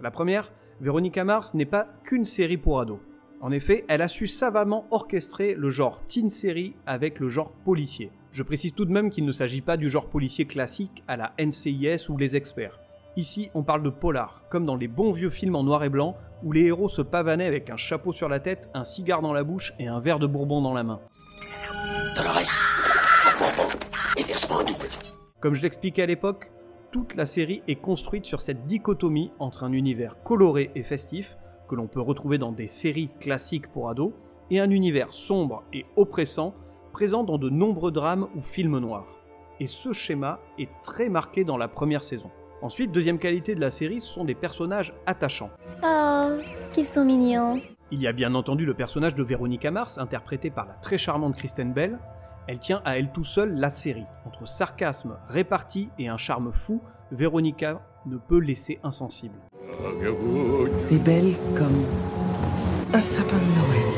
La 0.00 0.12
première, 0.12 0.52
Véronica 0.80 1.24
Mars 1.24 1.52
n'est 1.54 1.64
pas 1.64 1.88
qu'une 2.04 2.24
série 2.24 2.58
pour 2.58 2.80
ados. 2.80 3.00
En 3.40 3.50
effet, 3.50 3.84
elle 3.88 4.00
a 4.00 4.08
su 4.08 4.26
savamment 4.26 4.86
orchestrer 4.92 5.54
le 5.54 5.70
genre 5.70 6.00
teen 6.06 6.30
série 6.30 6.76
avec 6.86 7.18
le 7.18 7.28
genre 7.28 7.52
policier. 7.52 8.12
Je 8.30 8.42
précise 8.42 8.72
tout 8.72 8.84
de 8.84 8.92
même 8.92 9.10
qu'il 9.10 9.26
ne 9.26 9.32
s'agit 9.32 9.62
pas 9.62 9.76
du 9.76 9.90
genre 9.90 10.08
policier 10.08 10.44
classique 10.44 11.02
à 11.08 11.16
la 11.16 11.34
NCIS 11.38 12.08
ou 12.08 12.16
les 12.16 12.36
experts. 12.36 12.80
Ici, 13.16 13.50
on 13.54 13.62
parle 13.62 13.82
de 13.82 13.88
polar, 13.88 14.42
comme 14.50 14.66
dans 14.66 14.76
les 14.76 14.88
bons 14.88 15.10
vieux 15.10 15.30
films 15.30 15.56
en 15.56 15.62
noir 15.62 15.82
et 15.84 15.88
blanc 15.88 16.16
où 16.42 16.52
les 16.52 16.64
héros 16.64 16.90
se 16.90 17.00
pavanaient 17.00 17.46
avec 17.46 17.70
un 17.70 17.78
chapeau 17.78 18.12
sur 18.12 18.28
la 18.28 18.40
tête, 18.40 18.70
un 18.74 18.84
cigare 18.84 19.22
dans 19.22 19.32
la 19.32 19.42
bouche 19.42 19.72
et 19.78 19.86
un 19.86 20.00
verre 20.00 20.18
de 20.18 20.26
bourbon 20.26 20.60
dans 20.60 20.74
la 20.74 20.82
main. 20.82 21.00
Dolores, 22.14 22.42
Bourbon, 23.38 23.70
et 24.18 24.22
versement 24.22 24.62
double. 24.62 24.88
Comme 25.40 25.54
je 25.54 25.62
l'expliquais 25.62 26.02
à 26.02 26.06
l'époque, 26.06 26.50
toute 26.92 27.14
la 27.14 27.24
série 27.24 27.62
est 27.68 27.76
construite 27.76 28.26
sur 28.26 28.42
cette 28.42 28.66
dichotomie 28.66 29.32
entre 29.38 29.64
un 29.64 29.72
univers 29.72 30.22
coloré 30.22 30.70
et 30.74 30.82
festif, 30.82 31.38
que 31.68 31.74
l'on 31.74 31.86
peut 31.86 32.02
retrouver 32.02 32.36
dans 32.36 32.52
des 32.52 32.68
séries 32.68 33.08
classiques 33.18 33.72
pour 33.72 33.88
ados, 33.88 34.12
et 34.50 34.60
un 34.60 34.70
univers 34.70 35.14
sombre 35.14 35.64
et 35.72 35.86
oppressant, 35.96 36.54
présent 36.92 37.24
dans 37.24 37.38
de 37.38 37.48
nombreux 37.48 37.92
drames 37.92 38.28
ou 38.36 38.42
films 38.42 38.78
noirs. 38.78 39.16
Et 39.58 39.66
ce 39.66 39.94
schéma 39.94 40.38
est 40.58 40.68
très 40.82 41.08
marqué 41.08 41.44
dans 41.44 41.56
la 41.56 41.68
première 41.68 42.04
saison. 42.04 42.30
Ensuite, 42.62 42.90
deuxième 42.90 43.18
qualité 43.18 43.54
de 43.54 43.60
la 43.60 43.70
série, 43.70 44.00
ce 44.00 44.06
sont 44.06 44.24
des 44.24 44.34
personnages 44.34 44.94
attachants. 45.04 45.50
Oh, 45.84 46.38
qui 46.72 46.84
sont 46.84 47.04
mignons. 47.04 47.60
Il 47.90 48.00
y 48.00 48.06
a 48.06 48.12
bien 48.12 48.34
entendu 48.34 48.64
le 48.64 48.74
personnage 48.74 49.14
de 49.14 49.22
Véronica 49.22 49.70
Mars, 49.70 49.98
interprété 49.98 50.50
par 50.50 50.66
la 50.66 50.74
très 50.74 50.98
charmante 50.98 51.36
Kristen 51.36 51.72
Bell. 51.72 51.98
Elle 52.48 52.58
tient 52.58 52.80
à 52.84 52.98
elle 52.98 53.12
tout 53.12 53.24
seule 53.24 53.54
la 53.54 53.70
série. 53.70 54.06
Entre 54.24 54.46
sarcasme, 54.46 55.18
répartie 55.28 55.90
et 55.98 56.08
un 56.08 56.16
charme 56.16 56.52
fou, 56.52 56.80
Véronica 57.12 57.82
ne 58.06 58.16
peut 58.16 58.38
laisser 58.38 58.80
insensible. 58.82 59.36
T'es 60.88 60.98
belle 60.98 61.34
comme 61.56 61.84
un 62.94 63.00
sapin 63.00 63.36
de 63.36 63.42
Noël. 63.42 63.92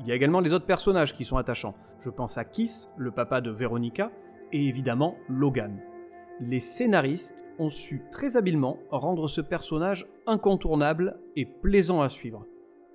Il 0.00 0.06
y 0.06 0.12
a 0.12 0.14
également 0.14 0.40
les 0.40 0.52
autres 0.52 0.66
personnages 0.66 1.14
qui 1.14 1.24
sont 1.24 1.36
attachants. 1.36 1.74
Je 2.00 2.10
pense 2.10 2.38
à 2.38 2.44
Kiss, 2.44 2.90
le 2.96 3.10
papa 3.10 3.40
de 3.40 3.50
Véronica, 3.50 4.10
et 4.52 4.66
évidemment 4.66 5.16
Logan. 5.28 5.80
Les 6.40 6.58
scénaristes 6.58 7.44
ont 7.60 7.70
su 7.70 8.02
très 8.10 8.36
habilement 8.36 8.78
rendre 8.90 9.28
ce 9.28 9.40
personnage 9.40 10.08
incontournable 10.26 11.20
et 11.36 11.46
plaisant 11.46 12.02
à 12.02 12.08
suivre. 12.08 12.44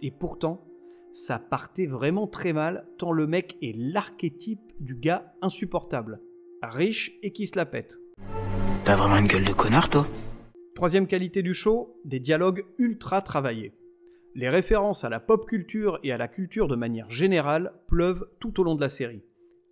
Et 0.01 0.11
pourtant, 0.11 0.65
ça 1.13 1.39
partait 1.39 1.85
vraiment 1.85 2.27
très 2.27 2.51
mal 2.51 2.85
tant 2.97 3.13
le 3.13 3.27
mec 3.27 3.57
est 3.61 3.73
l'archétype 3.77 4.73
du 4.81 4.95
gars 4.95 5.33
insupportable. 5.41 6.19
Riche 6.61 7.17
et 7.23 7.31
qui 7.31 7.47
se 7.47 7.57
la 7.57 7.65
pète. 7.65 7.97
T'as 8.83 8.97
vraiment 8.97 9.17
une 9.17 9.27
gueule 9.27 9.45
de 9.45 9.53
connard, 9.53 9.89
toi? 9.89 10.05
Troisième 10.75 11.07
qualité 11.07 11.41
du 11.41 11.53
show, 11.53 11.97
des 12.03 12.19
dialogues 12.19 12.65
ultra 12.77 13.21
travaillés. 13.21 13.73
Les 14.35 14.49
références 14.49 15.05
à 15.05 15.09
la 15.09 15.21
pop 15.21 15.47
culture 15.47 15.97
et 16.03 16.11
à 16.11 16.17
la 16.17 16.27
culture 16.27 16.67
de 16.67 16.75
manière 16.75 17.09
générale 17.09 17.71
pleuvent 17.87 18.29
tout 18.41 18.59
au 18.59 18.63
long 18.63 18.75
de 18.75 18.81
la 18.81 18.89
série. 18.89 19.23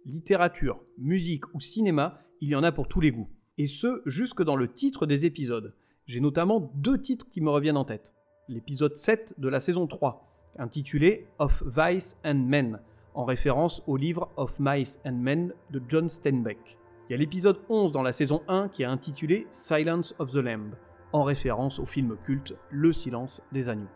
Littérature, 0.05 0.85
musique 0.97 1.53
ou 1.53 1.59
cinéma, 1.59 2.21
il 2.39 2.49
y 2.49 2.55
en 2.55 2.63
a 2.63 2.71
pour 2.71 2.87
tous 2.87 3.01
les 3.01 3.11
goûts. 3.11 3.29
Et 3.59 3.65
ce, 3.65 4.03
jusque 4.05 4.43
dans 4.43 4.55
le 4.55 4.71
titre 4.71 5.07
des 5.07 5.25
épisodes. 5.25 5.73
J'ai 6.05 6.19
notamment 6.19 6.71
deux 6.75 7.01
titres 7.01 7.27
qui 7.27 7.41
me 7.41 7.49
reviennent 7.49 7.77
en 7.77 7.85
tête. 7.85 8.13
L'épisode 8.47 8.95
7 8.95 9.33
de 9.39 9.49
la 9.49 9.59
saison 9.59 9.87
3, 9.87 10.53
intitulé 10.59 11.25
Of 11.39 11.63
Vice 11.65 12.17
and 12.23 12.35
Men, 12.35 12.79
en 13.15 13.25
référence 13.25 13.81
au 13.87 13.97
livre 13.97 14.29
Of 14.37 14.57
Mice 14.59 14.99
and 15.05 15.17
Men 15.17 15.53
de 15.71 15.81
John 15.87 16.07
Steinbeck. 16.07 16.77
Il 17.09 17.13
y 17.13 17.15
a 17.15 17.17
l'épisode 17.17 17.59
11 17.67 17.91
dans 17.91 18.03
la 18.03 18.13
saison 18.13 18.43
1 18.47 18.69
qui 18.69 18.83
est 18.83 18.85
intitulé 18.85 19.47
Silence 19.49 20.13
of 20.19 20.31
the 20.31 20.35
Lamb, 20.35 20.75
en 21.11 21.23
référence 21.23 21.79
au 21.79 21.85
film 21.87 22.15
culte 22.23 22.55
Le 22.69 22.93
silence 22.93 23.41
des 23.51 23.69
agneaux. 23.69 23.89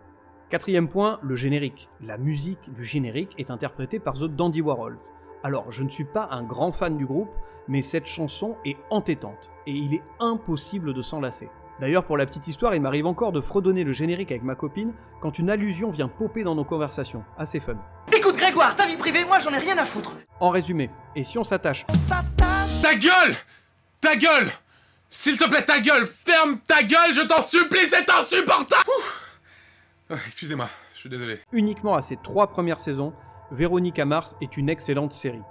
Quatrième 0.50 0.90
point, 0.90 1.20
le 1.22 1.36
générique. 1.36 1.88
La 2.02 2.18
musique 2.18 2.74
du 2.74 2.84
générique 2.84 3.36
est 3.38 3.52
interprétée 3.52 4.00
par 4.00 4.16
The 4.16 4.26
Dandy 4.26 4.62
Warhols. 4.62 4.98
Alors, 5.44 5.72
je 5.72 5.84
ne 5.84 5.90
suis 5.90 6.04
pas 6.06 6.28
un 6.32 6.44
grand 6.44 6.72
fan 6.72 6.98
du 6.98 7.06
groupe, 7.06 7.32
mais 7.68 7.82
cette 7.82 8.06
chanson 8.08 8.58
est 8.66 8.78
entêtante, 8.90 9.52
et 9.66 9.72
il 9.72 9.94
est 9.96 10.04
impossible 10.20 10.94
de 10.94 11.02
s'en 11.02 11.20
lasser. 11.20 11.50
D'ailleurs, 11.80 12.06
pour 12.06 12.16
la 12.18 12.28
petite 12.28 12.48
histoire, 12.48 12.76
il 12.76 12.82
m'arrive 12.82 13.08
encore 13.08 13.32
de 13.32 13.42
fredonner 13.42 13.84
le 13.84 13.92
générique 13.92 14.30
avec 14.30 14.44
ma 14.44 14.54
copine 14.54 14.94
quand 15.20 15.40
une 15.40 15.50
allusion 15.50 15.90
vient 15.90 16.08
popper 16.08 16.44
dans 16.44 16.54
nos 16.54 16.64
conversations. 16.64 17.24
Assez 17.40 17.60
fun. 17.60 17.76
Écoute 18.16 18.36
Grégoire, 18.36 18.76
ta 18.76 18.86
vie 18.86 18.98
privée, 18.98 19.26
moi 19.26 19.40
j'en 19.40 19.52
ai 19.52 19.58
rien 19.58 19.78
à 19.80 19.86
foutre. 19.86 20.14
En 20.40 20.50
résumé, 20.50 20.92
et 21.16 21.24
si 21.24 21.40
on 21.40 21.44
s'attache? 21.44 21.88
Ta 22.84 22.94
gueule 22.96 23.34
Ta 24.00 24.16
gueule 24.16 24.50
S'il 25.10 25.38
te 25.38 25.48
plaît, 25.50 25.66
ta 25.66 25.80
gueule 25.80 26.06
Ferme 26.06 26.60
ta 26.68 26.84
gueule, 26.84 27.14
je 27.14 27.22
t'en 27.22 27.42
supplie, 27.42 27.86
c'est 27.88 28.08
insupportable 28.10 28.84
Ouh. 28.88 30.12
Ah, 30.12 30.16
Excusez-moi, 30.28 30.68
je 30.94 31.00
suis 31.00 31.10
désolé. 31.10 31.40
uniquement 31.52 31.96
à 31.96 32.02
ces 32.04 32.18
trois 32.18 32.48
premières 32.48 32.80
saisons, 32.80 33.14
Véronica 33.52 34.06
Mars 34.06 34.38
est 34.40 34.56
une 34.56 34.70
excellente 34.70 35.12
série. 35.12 35.42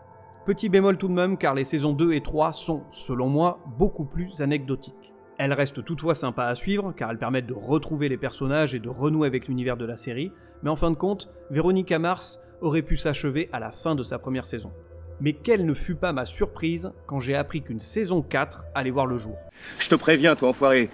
Petit 0.46 0.70
bémol 0.70 0.96
tout 0.96 1.08
de 1.08 1.12
même 1.12 1.36
car 1.36 1.54
les 1.54 1.64
saisons 1.64 1.92
2 1.92 2.14
et 2.14 2.22
3 2.22 2.54
sont, 2.54 2.84
selon 2.92 3.28
moi, 3.28 3.60
beaucoup 3.76 4.06
plus 4.06 4.40
anecdotiques. 4.40 5.12
Elles 5.36 5.52
restent 5.52 5.84
toutefois 5.84 6.14
sympas 6.14 6.46
à 6.46 6.54
suivre 6.54 6.94
car 6.96 7.10
elles 7.10 7.18
permettent 7.18 7.46
de 7.46 7.54
retrouver 7.54 8.08
les 8.08 8.16
personnages 8.16 8.74
et 8.74 8.78
de 8.78 8.88
renouer 8.88 9.26
avec 9.26 9.48
l'univers 9.48 9.76
de 9.76 9.84
la 9.84 9.98
série, 9.98 10.32
mais 10.62 10.70
en 10.70 10.76
fin 10.76 10.90
de 10.90 10.96
compte, 10.96 11.28
Véronica 11.50 11.98
Mars 11.98 12.40
aurait 12.62 12.80
pu 12.80 12.96
s'achever 12.96 13.50
à 13.52 13.60
la 13.60 13.70
fin 13.70 13.94
de 13.94 14.02
sa 14.02 14.18
première 14.18 14.46
saison. 14.46 14.72
Mais 15.20 15.34
quelle 15.34 15.66
ne 15.66 15.74
fut 15.74 15.94
pas 15.94 16.14
ma 16.14 16.24
surprise 16.24 16.92
quand 17.06 17.20
j'ai 17.20 17.34
appris 17.34 17.60
qu'une 17.60 17.80
saison 17.80 18.22
4 18.22 18.64
allait 18.74 18.90
voir 18.90 19.04
le 19.04 19.18
jour. 19.18 19.36
Je 19.78 19.90
te 19.90 19.94
préviens, 19.94 20.36
toi 20.36 20.48
enfoiré. 20.48 20.88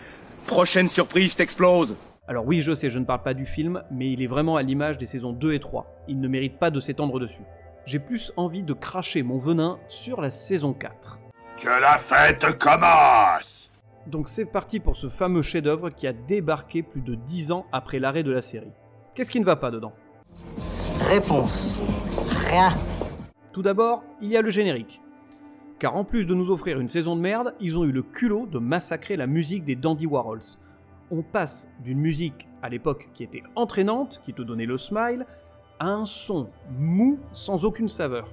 Prochaine 0.48 0.88
surprise, 0.88 1.32
je 1.32 1.36
t'explose. 1.36 1.94
Alors 2.28 2.44
oui, 2.44 2.60
je 2.60 2.74
sais, 2.74 2.90
je 2.90 2.98
ne 2.98 3.04
parle 3.04 3.22
pas 3.22 3.34
du 3.34 3.46
film, 3.46 3.84
mais 3.88 4.10
il 4.10 4.20
est 4.20 4.26
vraiment 4.26 4.56
à 4.56 4.62
l'image 4.64 4.98
des 4.98 5.06
saisons 5.06 5.32
2 5.32 5.52
et 5.52 5.60
3. 5.60 5.86
Il 6.08 6.20
ne 6.20 6.26
mérite 6.26 6.58
pas 6.58 6.72
de 6.72 6.80
s'étendre 6.80 7.20
dessus. 7.20 7.44
J'ai 7.84 8.00
plus 8.00 8.32
envie 8.36 8.64
de 8.64 8.72
cracher 8.72 9.22
mon 9.22 9.38
venin 9.38 9.78
sur 9.86 10.20
la 10.20 10.32
saison 10.32 10.72
4. 10.72 11.20
Que 11.56 11.68
la 11.68 11.98
fête 11.98 12.58
commence 12.58 13.70
Donc 14.08 14.28
c'est 14.28 14.44
parti 14.44 14.80
pour 14.80 14.96
ce 14.96 15.08
fameux 15.08 15.42
chef-d'œuvre 15.42 15.90
qui 15.90 16.08
a 16.08 16.12
débarqué 16.12 16.82
plus 16.82 17.00
de 17.00 17.14
10 17.14 17.52
ans 17.52 17.66
après 17.70 18.00
l'arrêt 18.00 18.24
de 18.24 18.32
la 18.32 18.42
série. 18.42 18.72
Qu'est-ce 19.14 19.30
qui 19.30 19.38
ne 19.38 19.44
va 19.44 19.54
pas 19.54 19.70
dedans? 19.70 19.92
Réponse. 21.08 21.78
Rien. 22.50 22.74
Tout 23.52 23.62
d'abord, 23.62 24.02
il 24.20 24.30
y 24.30 24.36
a 24.36 24.42
le 24.42 24.50
générique. 24.50 25.00
Car 25.78 25.94
en 25.94 26.02
plus 26.02 26.26
de 26.26 26.34
nous 26.34 26.50
offrir 26.50 26.80
une 26.80 26.88
saison 26.88 27.14
de 27.14 27.20
merde, 27.20 27.54
ils 27.60 27.78
ont 27.78 27.84
eu 27.84 27.92
le 27.92 28.02
culot 28.02 28.46
de 28.46 28.58
massacrer 28.58 29.16
la 29.16 29.28
musique 29.28 29.62
des 29.62 29.76
Dandy 29.76 30.06
Warhols. 30.06 30.58
On 31.10 31.22
passe 31.22 31.68
d'une 31.84 32.00
musique 32.00 32.48
à 32.62 32.68
l'époque 32.68 33.10
qui 33.14 33.22
était 33.22 33.44
entraînante, 33.54 34.20
qui 34.24 34.34
te 34.34 34.42
donnait 34.42 34.66
le 34.66 34.76
smile, 34.76 35.24
à 35.78 35.88
un 35.88 36.04
son 36.04 36.50
mou 36.70 37.20
sans 37.32 37.64
aucune 37.64 37.88
saveur. 37.88 38.32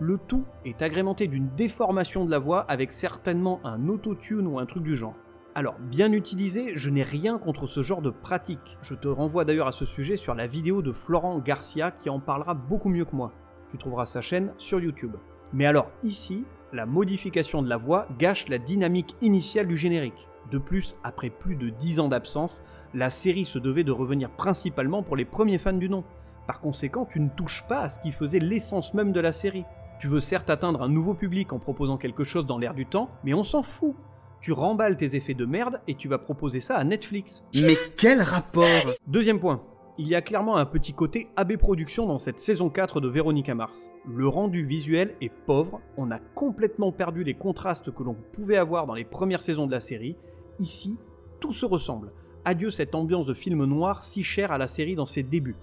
Le 0.00 0.18
tout 0.18 0.44
est 0.64 0.82
agrémenté 0.82 1.26
d'une 1.26 1.48
déformation 1.56 2.24
de 2.24 2.30
la 2.30 2.38
voix 2.38 2.60
avec 2.68 2.92
certainement 2.92 3.60
un 3.64 3.88
autotune 3.88 4.46
ou 4.46 4.58
un 4.58 4.66
truc 4.66 4.82
du 4.82 4.96
genre. 4.96 5.14
Alors, 5.54 5.78
bien 5.78 6.12
utilisé, 6.12 6.72
je 6.74 6.90
n'ai 6.90 7.02
rien 7.02 7.38
contre 7.38 7.66
ce 7.66 7.82
genre 7.82 8.02
de 8.02 8.10
pratique. 8.10 8.78
Je 8.82 8.94
te 8.94 9.08
renvoie 9.08 9.44
d'ailleurs 9.44 9.66
à 9.66 9.72
ce 9.72 9.84
sujet 9.84 10.16
sur 10.16 10.34
la 10.34 10.46
vidéo 10.46 10.80
de 10.80 10.92
Florent 10.92 11.38
Garcia 11.38 11.90
qui 11.90 12.08
en 12.08 12.20
parlera 12.20 12.54
beaucoup 12.54 12.88
mieux 12.88 13.04
que 13.04 13.16
moi. 13.16 13.32
Tu 13.70 13.76
trouveras 13.76 14.06
sa 14.06 14.22
chaîne 14.22 14.52
sur 14.58 14.80
YouTube. 14.80 15.16
Mais 15.52 15.66
alors 15.66 15.90
ici, 16.02 16.44
la 16.72 16.86
modification 16.86 17.62
de 17.62 17.68
la 17.68 17.76
voix 17.76 18.06
gâche 18.18 18.48
la 18.48 18.58
dynamique 18.58 19.16
initiale 19.20 19.66
du 19.66 19.76
générique. 19.76 20.29
De 20.50 20.58
plus, 20.58 20.96
après 21.04 21.30
plus 21.30 21.56
de 21.56 21.68
10 21.68 22.00
ans 22.00 22.08
d'absence, 22.08 22.62
la 22.94 23.10
série 23.10 23.46
se 23.46 23.58
devait 23.58 23.84
de 23.84 23.92
revenir 23.92 24.30
principalement 24.30 25.02
pour 25.02 25.16
les 25.16 25.24
premiers 25.24 25.58
fans 25.58 25.72
du 25.72 25.88
nom. 25.88 26.04
Par 26.46 26.60
conséquent, 26.60 27.06
tu 27.08 27.20
ne 27.20 27.28
touches 27.28 27.64
pas 27.68 27.82
à 27.82 27.88
ce 27.88 28.00
qui 28.00 28.10
faisait 28.10 28.40
l'essence 28.40 28.94
même 28.94 29.12
de 29.12 29.20
la 29.20 29.32
série. 29.32 29.64
Tu 30.00 30.08
veux 30.08 30.20
certes 30.20 30.50
atteindre 30.50 30.82
un 30.82 30.88
nouveau 30.88 31.14
public 31.14 31.52
en 31.52 31.58
proposant 31.58 31.96
quelque 31.96 32.24
chose 32.24 32.46
dans 32.46 32.58
l'air 32.58 32.74
du 32.74 32.86
temps, 32.86 33.10
mais 33.22 33.34
on 33.34 33.44
s'en 33.44 33.62
fout. 33.62 33.94
Tu 34.40 34.52
remballes 34.52 34.96
tes 34.96 35.14
effets 35.14 35.34
de 35.34 35.44
merde 35.44 35.80
et 35.86 35.94
tu 35.94 36.08
vas 36.08 36.18
proposer 36.18 36.60
ça 36.60 36.76
à 36.76 36.84
Netflix. 36.84 37.44
Mais 37.54 37.76
quel 37.98 38.22
rapport? 38.22 38.66
Deuxième 39.06 39.38
point. 39.38 39.62
Il 40.02 40.08
y 40.08 40.14
a 40.14 40.22
clairement 40.22 40.56
un 40.56 40.64
petit 40.64 40.94
côté 40.94 41.28
AB 41.36 41.58
Productions 41.58 42.06
dans 42.06 42.16
cette 42.16 42.40
saison 42.40 42.70
4 42.70 43.02
de 43.02 43.08
Véronica 43.08 43.54
Mars. 43.54 43.90
Le 44.08 44.26
rendu 44.28 44.64
visuel 44.64 45.14
est 45.20 45.28
pauvre, 45.28 45.82
on 45.98 46.10
a 46.10 46.18
complètement 46.18 46.90
perdu 46.90 47.22
les 47.22 47.34
contrastes 47.34 47.90
que 47.90 48.02
l'on 48.02 48.16
pouvait 48.32 48.56
avoir 48.56 48.86
dans 48.86 48.94
les 48.94 49.04
premières 49.04 49.42
saisons 49.42 49.66
de 49.66 49.72
la 49.72 49.80
série. 49.80 50.16
Ici, 50.58 50.96
tout 51.38 51.52
se 51.52 51.66
ressemble. 51.66 52.12
Adieu 52.46 52.70
cette 52.70 52.94
ambiance 52.94 53.26
de 53.26 53.34
film 53.34 53.62
noir 53.66 54.02
si 54.02 54.24
chère 54.24 54.52
à 54.52 54.56
la 54.56 54.68
série 54.68 54.94
dans 54.94 55.04
ses 55.04 55.22
débuts. 55.22 55.58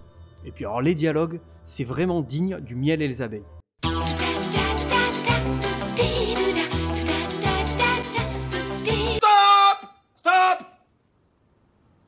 Et 0.45 0.51
puis 0.51 0.65
alors 0.65 0.83
les 0.83 0.93
dialogues, 0.93 1.39
c'est 1.63 1.83
vraiment 1.83 2.21
digne 2.21 2.59
du 2.59 2.75
miel 2.75 3.01
et 3.01 3.07
les 3.07 3.23
abeilles. 3.23 3.41
Stop 9.17 9.79
Stop 10.15 10.59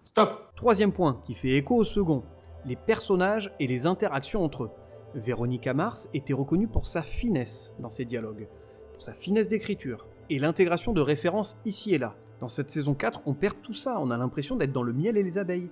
Stop 0.06 0.49
Troisième 0.60 0.92
point, 0.92 1.22
qui 1.26 1.36
fait 1.36 1.52
écho 1.52 1.78
au 1.78 1.86
second, 1.86 2.22
les 2.66 2.76
personnages 2.76 3.50
et 3.62 3.66
les 3.66 3.86
interactions 3.86 4.44
entre 4.44 4.66
eux. 4.66 4.72
Véronica 5.16 5.74
Mars 5.74 6.10
était 6.14 6.34
reconnue 6.34 6.68
pour 6.68 6.86
sa 6.86 7.02
finesse 7.02 7.74
dans 7.80 7.90
ses 7.90 8.04
dialogues, 8.04 8.50
pour 8.92 9.02
sa 9.02 9.14
finesse 9.14 9.48
d'écriture, 9.48 10.06
et 10.30 10.38
l'intégration 10.38 10.92
de 10.92 11.00
références 11.00 11.58
ici 11.64 11.94
et 11.94 11.98
là. 11.98 12.14
Dans 12.42 12.50
cette 12.50 12.72
saison 12.72 12.94
4, 12.94 13.22
on 13.26 13.36
perd 13.36 13.56
tout 13.62 13.72
ça, 13.72 14.02
on 14.02 14.12
a 14.12 14.18
l'impression 14.18 14.58
d'être 14.58 14.74
dans 14.74 14.84
le 14.84 14.92
miel 14.92 15.16
et 15.16 15.24
les 15.24 15.38
abeilles. 15.38 15.70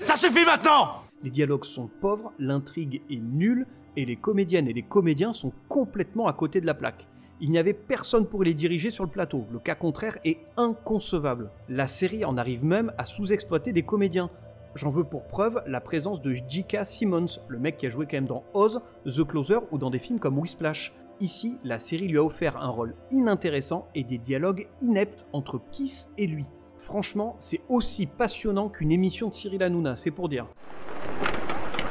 Ça 0.00 0.14
suffit 0.14 0.44
maintenant 0.44 1.02
Les 1.24 1.30
dialogues 1.30 1.64
sont 1.64 1.88
pauvres, 1.88 2.32
l'intrigue 2.38 3.02
est 3.10 3.20
nulle, 3.20 3.66
et 3.96 4.04
les 4.04 4.14
comédiennes 4.14 4.68
et 4.68 4.74
les 4.74 4.84
comédiens 4.84 5.32
sont 5.32 5.52
complètement 5.68 6.28
à 6.28 6.32
côté 6.34 6.60
de 6.60 6.66
la 6.66 6.74
plaque. 6.74 7.08
Il 7.38 7.50
n'y 7.50 7.58
avait 7.58 7.74
personne 7.74 8.26
pour 8.26 8.42
les 8.42 8.54
diriger 8.54 8.90
sur 8.90 9.04
le 9.04 9.10
plateau, 9.10 9.44
le 9.52 9.58
cas 9.58 9.74
contraire 9.74 10.16
est 10.24 10.38
inconcevable. 10.56 11.50
La 11.68 11.86
série 11.86 12.24
en 12.24 12.38
arrive 12.38 12.64
même 12.64 12.92
à 12.96 13.04
sous-exploiter 13.04 13.74
des 13.74 13.82
comédiens. 13.82 14.30
J'en 14.74 14.88
veux 14.88 15.04
pour 15.04 15.26
preuve 15.26 15.62
la 15.66 15.82
présence 15.82 16.22
de 16.22 16.32
J.K. 16.32 16.86
Simmons, 16.86 17.26
le 17.48 17.58
mec 17.58 17.76
qui 17.76 17.86
a 17.86 17.90
joué 17.90 18.06
quand 18.06 18.16
même 18.16 18.26
dans 18.26 18.42
Oz, 18.54 18.80
The 19.04 19.22
Closer 19.26 19.58
ou 19.70 19.76
dans 19.76 19.90
des 19.90 19.98
films 19.98 20.18
comme 20.18 20.38
Whisplash. 20.38 20.94
Ici, 21.20 21.58
la 21.62 21.78
série 21.78 22.08
lui 22.08 22.16
a 22.16 22.24
offert 22.24 22.56
un 22.56 22.68
rôle 22.68 22.94
inintéressant 23.10 23.86
et 23.94 24.02
des 24.02 24.18
dialogues 24.18 24.68
ineptes 24.80 25.26
entre 25.34 25.60
Kiss 25.72 26.08
et 26.16 26.26
lui. 26.26 26.46
Franchement, 26.78 27.36
c'est 27.38 27.60
aussi 27.68 28.06
passionnant 28.06 28.70
qu'une 28.70 28.92
émission 28.92 29.28
de 29.28 29.34
Cyril 29.34 29.62
Hanouna, 29.62 29.94
c'est 29.96 30.10
pour 30.10 30.30
dire. 30.30 30.46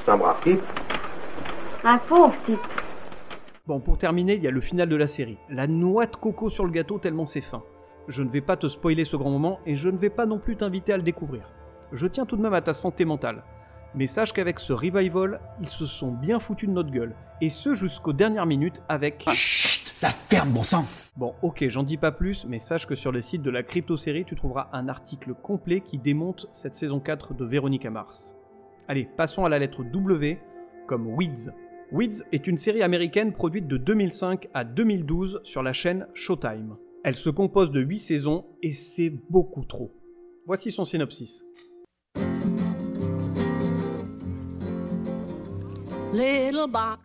C'est 0.03 0.11
un 0.11 0.17
brave 0.17 0.41
type. 0.43 0.61
Un 1.83 1.99
pauvre 1.99 2.33
type. 2.45 2.84
Bon, 3.67 3.79
pour 3.79 3.97
terminer, 3.97 4.35
il 4.35 4.43
y 4.43 4.47
a 4.47 4.51
le 4.51 4.61
final 4.61 4.87
de 4.87 4.95
la 4.95 5.07
série. 5.07 5.39
La 5.49 5.65
noix 5.65 6.05
de 6.05 6.15
coco 6.15 6.51
sur 6.51 6.65
le 6.65 6.71
gâteau 6.71 6.99
tellement 6.99 7.25
c'est 7.25 7.41
fin. 7.41 7.63
Je 8.07 8.21
ne 8.21 8.29
vais 8.29 8.41
pas 8.41 8.57
te 8.57 8.67
spoiler 8.67 9.05
ce 9.05 9.15
grand 9.15 9.31
moment 9.31 9.59
et 9.65 9.75
je 9.75 9.89
ne 9.89 9.97
vais 9.97 10.11
pas 10.11 10.27
non 10.27 10.37
plus 10.37 10.55
t'inviter 10.55 10.93
à 10.93 10.97
le 10.97 11.03
découvrir. 11.03 11.49
Je 11.91 12.05
tiens 12.05 12.27
tout 12.27 12.37
de 12.37 12.43
même 12.43 12.53
à 12.53 12.61
ta 12.61 12.75
santé 12.75 13.05
mentale. 13.05 13.43
Mais 13.95 14.05
sache 14.05 14.33
qu'avec 14.33 14.59
ce 14.59 14.71
revival, 14.71 15.39
ils 15.59 15.69
se 15.69 15.87
sont 15.87 16.11
bien 16.11 16.39
foutus 16.39 16.69
de 16.69 16.75
notre 16.75 16.91
gueule. 16.91 17.15
Et 17.41 17.49
ce 17.49 17.73
jusqu'aux 17.73 18.13
dernières 18.13 18.45
minutes 18.45 18.83
avec... 18.87 19.25
Chut 19.29 19.95
La 19.99 20.09
ferme, 20.09 20.51
bon 20.51 20.61
sang 20.61 20.85
Bon, 21.15 21.33
ok, 21.41 21.67
j'en 21.67 21.81
dis 21.81 21.97
pas 21.97 22.11
plus, 22.11 22.45
mais 22.45 22.59
sache 22.59 22.85
que 22.85 22.93
sur 22.93 23.11
le 23.11 23.21
site 23.21 23.41
de 23.41 23.49
la 23.49 23.63
crypto-série, 23.63 24.25
tu 24.25 24.35
trouveras 24.35 24.69
un 24.73 24.89
article 24.89 25.33
complet 25.33 25.81
qui 25.81 25.97
démonte 25.97 26.47
cette 26.51 26.75
saison 26.75 26.99
4 26.99 27.33
de 27.33 27.45
Véronica 27.45 27.89
Mars. 27.89 28.35
Allez, 28.87 29.09
passons 29.17 29.43
à 29.43 29.49
la 29.49 29.57
lettre 29.57 29.83
W, 29.83 30.39
comme 30.85 31.07
Weeds. 31.07 31.51
Weeds 31.91 32.23
est 32.31 32.47
une 32.47 32.57
série 32.57 32.81
américaine 32.81 33.31
produite 33.31 33.67
de 33.67 33.77
2005 33.77 34.47
à 34.55 34.63
2012 34.63 35.41
sur 35.43 35.61
la 35.61 35.71
chaîne 35.71 36.07
Showtime. 36.15 36.77
Elle 37.03 37.15
se 37.15 37.29
compose 37.29 37.69
de 37.69 37.79
8 37.79 37.99
saisons 37.99 38.45
et 38.63 38.73
c'est 38.73 39.11
beaucoup 39.29 39.63
trop. 39.65 39.91
Voici 40.47 40.71
son 40.71 40.83
synopsis. 40.83 41.45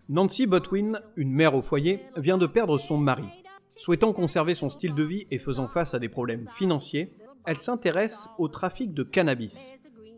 Nancy 0.09 0.47
Botwin, 0.47 0.99
une 1.17 1.33
mère 1.33 1.55
au 1.55 1.63
foyer, 1.63 2.01
vient 2.17 2.39
de 2.39 2.47
perdre 2.47 2.79
son 2.79 2.97
mari. 2.97 3.29
Souhaitant 3.77 4.15
conserver 4.15 4.55
son 4.55 4.71
style 4.71 4.95
de 4.95 5.03
vie 5.03 5.27
et 5.31 5.39
faisant 5.39 5.69
face 5.69 5.93
à 5.93 5.99
des 5.99 6.09
problèmes 6.09 6.47
financiers, 6.55 7.13
elle 7.45 7.59
s'intéresse 7.59 8.29
au 8.39 8.49
trafic 8.49 8.95
de 8.95 9.03
cannabis. 9.03 9.75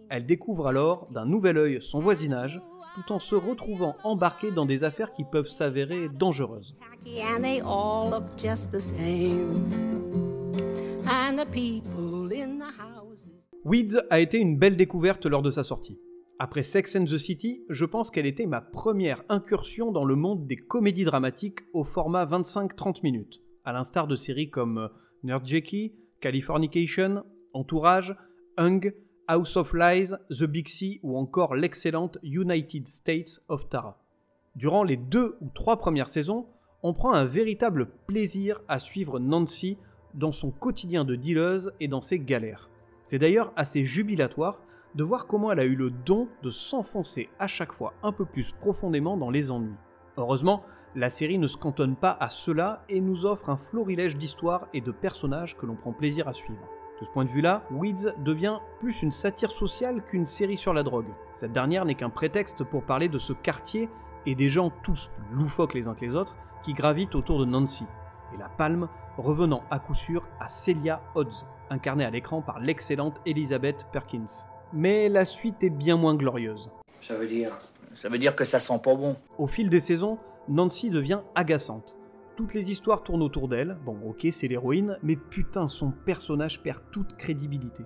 Elle 0.08 0.26
découvre 0.26 0.68
alors 0.68 1.10
d'un 1.10 1.24
nouvel 1.26 1.56
œil 1.56 1.78
son 1.80 1.98
voisinage, 1.98 2.60
tout 2.94 3.12
en 3.12 3.18
se 3.18 3.34
retrouvant 3.34 3.96
embarquée 4.04 4.50
dans 4.50 4.66
des 4.66 4.84
affaires 4.84 5.12
qui 5.12 5.24
peuvent 5.24 5.48
s'avérer 5.48 6.08
dangereuses. 6.08 6.74
Weeds 13.64 14.02
a 14.10 14.20
été 14.20 14.38
une 14.38 14.58
belle 14.58 14.76
découverte 14.76 15.26
lors 15.26 15.42
de 15.42 15.50
sa 15.50 15.62
sortie. 15.62 15.98
Après 16.38 16.64
Sex 16.64 16.96
and 16.96 17.04
the 17.04 17.18
City, 17.18 17.64
je 17.68 17.84
pense 17.84 18.10
qu'elle 18.10 18.26
était 18.26 18.46
ma 18.46 18.60
première 18.60 19.22
incursion 19.28 19.92
dans 19.92 20.04
le 20.04 20.16
monde 20.16 20.46
des 20.46 20.56
comédies 20.56 21.04
dramatiques 21.04 21.60
au 21.72 21.84
format 21.84 22.26
25-30 22.26 23.02
minutes, 23.04 23.40
à 23.64 23.72
l'instar 23.72 24.08
de 24.08 24.16
séries 24.16 24.50
comme 24.50 24.90
Nerd 25.22 25.46
Jackie, 25.46 25.94
Californication, 26.20 27.24
Entourage, 27.52 28.16
Hung, 28.56 28.92
House 29.32 29.56
of 29.56 29.72
Lies, 29.72 30.14
The 30.28 30.44
Big 30.44 30.68
Sea 30.68 31.00
ou 31.02 31.16
encore 31.16 31.54
l'excellente 31.54 32.18
United 32.22 32.86
States 32.86 33.42
of 33.48 33.66
Tara. 33.70 33.96
Durant 34.56 34.84
les 34.84 34.98
deux 34.98 35.38
ou 35.40 35.48
trois 35.48 35.78
premières 35.78 36.10
saisons, 36.10 36.48
on 36.82 36.92
prend 36.92 37.14
un 37.14 37.24
véritable 37.24 37.86
plaisir 38.06 38.60
à 38.68 38.78
suivre 38.78 39.18
Nancy 39.18 39.78
dans 40.12 40.32
son 40.32 40.50
quotidien 40.50 41.06
de 41.06 41.16
dealeuse 41.16 41.72
et 41.80 41.88
dans 41.88 42.02
ses 42.02 42.18
galères. 42.18 42.68
C'est 43.04 43.18
d'ailleurs 43.18 43.54
assez 43.56 43.84
jubilatoire 43.84 44.60
de 44.96 45.02
voir 45.02 45.26
comment 45.26 45.50
elle 45.50 45.60
a 45.60 45.64
eu 45.64 45.76
le 45.76 45.90
don 45.90 46.28
de 46.42 46.50
s'enfoncer 46.50 47.30
à 47.38 47.46
chaque 47.46 47.72
fois 47.72 47.94
un 48.02 48.12
peu 48.12 48.26
plus 48.26 48.52
profondément 48.60 49.16
dans 49.16 49.30
les 49.30 49.50
ennuis. 49.50 49.72
Heureusement, 50.18 50.62
la 50.94 51.08
série 51.08 51.38
ne 51.38 51.46
se 51.46 51.56
cantonne 51.56 51.96
pas 51.96 52.18
à 52.20 52.28
cela 52.28 52.84
et 52.90 53.00
nous 53.00 53.24
offre 53.24 53.48
un 53.48 53.56
florilège 53.56 54.18
d'histoires 54.18 54.68
et 54.74 54.82
de 54.82 54.92
personnages 54.92 55.56
que 55.56 55.64
l'on 55.64 55.76
prend 55.76 55.94
plaisir 55.94 56.28
à 56.28 56.34
suivre. 56.34 56.68
De 57.02 57.06
ce 57.06 57.10
point 57.10 57.24
de 57.24 57.30
vue-là, 57.30 57.64
Weeds 57.72 58.14
devient 58.18 58.58
plus 58.78 59.02
une 59.02 59.10
satire 59.10 59.50
sociale 59.50 60.04
qu'une 60.04 60.24
série 60.24 60.56
sur 60.56 60.72
la 60.72 60.84
drogue. 60.84 61.08
Cette 61.32 61.50
dernière 61.50 61.84
n'est 61.84 61.96
qu'un 61.96 62.10
prétexte 62.10 62.62
pour 62.62 62.84
parler 62.84 63.08
de 63.08 63.18
ce 63.18 63.32
quartier 63.32 63.88
et 64.24 64.36
des 64.36 64.48
gens 64.48 64.70
tous 64.84 65.10
plus 65.16 65.36
loufoques 65.36 65.74
les 65.74 65.88
uns 65.88 65.94
que 65.94 66.04
les 66.04 66.14
autres 66.14 66.36
qui 66.62 66.74
gravitent 66.74 67.16
autour 67.16 67.40
de 67.40 67.44
Nancy. 67.44 67.86
Et 68.32 68.38
la 68.38 68.48
palme 68.48 68.88
revenant 69.18 69.64
à 69.68 69.80
coup 69.80 69.94
sûr 69.94 70.28
à 70.38 70.46
Celia 70.46 71.02
Hodges, 71.16 71.42
incarnée 71.70 72.04
à 72.04 72.10
l'écran 72.10 72.40
par 72.40 72.60
l'excellente 72.60 73.20
Elizabeth 73.26 73.88
Perkins. 73.90 74.46
Mais 74.72 75.08
la 75.08 75.24
suite 75.24 75.64
est 75.64 75.70
bien 75.70 75.96
moins 75.96 76.14
glorieuse. 76.14 76.70
Ça 77.00 77.16
veut 77.16 77.26
dire 77.26 77.50
Ça 77.96 78.10
veut 78.10 78.18
dire 78.18 78.36
que 78.36 78.44
ça 78.44 78.60
sent 78.60 78.78
pas 78.78 78.94
bon. 78.94 79.16
Au 79.38 79.48
fil 79.48 79.70
des 79.70 79.80
saisons, 79.80 80.18
Nancy 80.48 80.88
devient 80.88 81.22
agaçante. 81.34 81.96
Toutes 82.42 82.54
les 82.54 82.72
histoires 82.72 83.04
tournent 83.04 83.22
autour 83.22 83.46
d'elle, 83.46 83.76
bon 83.86 83.96
ok 84.04 84.26
c'est 84.32 84.48
l'héroïne, 84.48 84.98
mais 85.04 85.14
putain 85.14 85.68
son 85.68 85.92
personnage 85.92 86.60
perd 86.60 86.80
toute 86.90 87.16
crédibilité. 87.16 87.84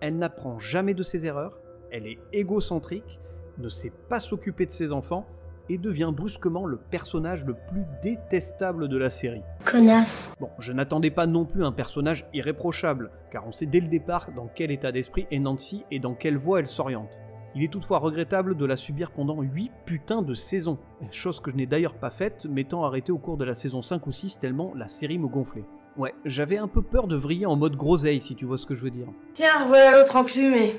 Elle 0.00 0.16
n'apprend 0.16 0.60
jamais 0.60 0.94
de 0.94 1.02
ses 1.02 1.26
erreurs, 1.26 1.58
elle 1.90 2.06
est 2.06 2.20
égocentrique, 2.32 3.18
ne 3.58 3.68
sait 3.68 3.90
pas 4.08 4.20
s'occuper 4.20 4.64
de 4.64 4.70
ses 4.70 4.92
enfants, 4.92 5.26
et 5.68 5.76
devient 5.76 6.12
brusquement 6.14 6.66
le 6.66 6.76
personnage 6.76 7.44
le 7.44 7.54
plus 7.54 7.82
détestable 8.00 8.86
de 8.86 8.96
la 8.96 9.10
série. 9.10 9.42
Connasse. 9.64 10.32
Bon, 10.38 10.50
je 10.60 10.72
n'attendais 10.72 11.10
pas 11.10 11.26
non 11.26 11.44
plus 11.44 11.64
un 11.64 11.72
personnage 11.72 12.28
irréprochable, 12.32 13.10
car 13.32 13.44
on 13.48 13.50
sait 13.50 13.66
dès 13.66 13.80
le 13.80 13.88
départ 13.88 14.30
dans 14.36 14.46
quel 14.46 14.70
état 14.70 14.92
d'esprit 14.92 15.26
est 15.32 15.40
Nancy 15.40 15.84
et 15.90 15.98
dans 15.98 16.14
quelle 16.14 16.36
voie 16.36 16.60
elle 16.60 16.68
s'oriente. 16.68 17.18
Il 17.56 17.64
est 17.64 17.68
toutefois 17.68 18.00
regrettable 18.00 18.54
de 18.54 18.66
la 18.66 18.76
subir 18.76 19.10
pendant 19.10 19.40
8 19.40 19.72
putains 19.86 20.20
de 20.20 20.34
saisons, 20.34 20.76
chose 21.10 21.40
que 21.40 21.50
je 21.50 21.56
n'ai 21.56 21.64
d'ailleurs 21.64 21.94
pas 21.94 22.10
faite, 22.10 22.46
m'étant 22.50 22.84
arrêté 22.84 23.12
au 23.12 23.16
cours 23.16 23.38
de 23.38 23.46
la 23.46 23.54
saison 23.54 23.80
5 23.80 24.06
ou 24.06 24.12
6 24.12 24.38
tellement 24.38 24.74
la 24.76 24.88
série 24.88 25.16
me 25.16 25.26
gonflait. 25.26 25.64
Ouais, 25.96 26.14
j'avais 26.26 26.58
un 26.58 26.68
peu 26.68 26.82
peur 26.82 27.06
de 27.06 27.16
vriller 27.16 27.46
en 27.46 27.56
mode 27.56 27.74
groseille 27.74 28.20
si 28.20 28.34
tu 28.34 28.44
vois 28.44 28.58
ce 28.58 28.66
que 28.66 28.74
je 28.74 28.82
veux 28.82 28.90
dire. 28.90 29.06
Tiens, 29.32 29.66
voilà 29.68 29.92
l'autre 29.92 30.16
enclumé. 30.16 30.78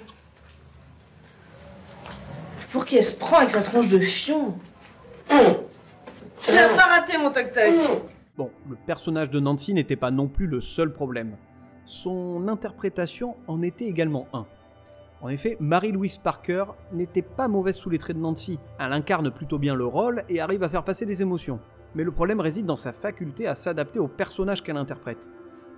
Pour 2.71 2.85
qui 2.85 2.97
elle 2.97 3.05
se 3.05 3.15
prend 3.15 3.37
avec 3.37 3.49
sa 3.49 3.61
tronche 3.61 3.89
de 3.89 3.97
fion? 3.97 4.53
Tu 5.29 6.51
l'as 6.51 6.69
pas 6.75 6.99
raté 6.99 7.17
mon 7.17 7.31
tac-tac 7.31 7.73
Bon, 8.37 8.51
le 8.69 8.75
personnage 8.75 9.31
de 9.31 9.39
Nancy 9.39 9.73
n'était 9.73 9.95
pas 9.95 10.11
non 10.11 10.27
plus 10.27 10.45
le 10.45 10.61
seul 10.61 10.93
problème. 10.93 11.37
Son 11.85 12.47
interprétation 12.47 13.35
en 13.47 13.63
était 13.63 13.85
également 13.85 14.27
un. 14.31 14.45
En 15.21 15.29
effet, 15.29 15.57
Marie-Louise 15.59 16.17
Parker 16.17 16.65
n'était 16.93 17.23
pas 17.23 17.47
mauvaise 17.47 17.75
sous 17.75 17.89
les 17.89 17.97
traits 17.97 18.17
de 18.17 18.21
Nancy. 18.21 18.59
Elle 18.79 18.93
incarne 18.93 19.31
plutôt 19.31 19.57
bien 19.57 19.73
le 19.73 19.85
rôle 19.85 20.23
et 20.29 20.39
arrive 20.39 20.63
à 20.63 20.69
faire 20.69 20.83
passer 20.83 21.05
des 21.07 21.23
émotions. 21.23 21.59
Mais 21.95 22.03
le 22.03 22.11
problème 22.11 22.39
réside 22.39 22.67
dans 22.67 22.75
sa 22.75 22.93
faculté 22.93 23.47
à 23.47 23.55
s'adapter 23.55 23.97
au 23.97 24.07
personnage 24.07 24.61
qu'elle 24.61 24.77
interprète. 24.77 25.29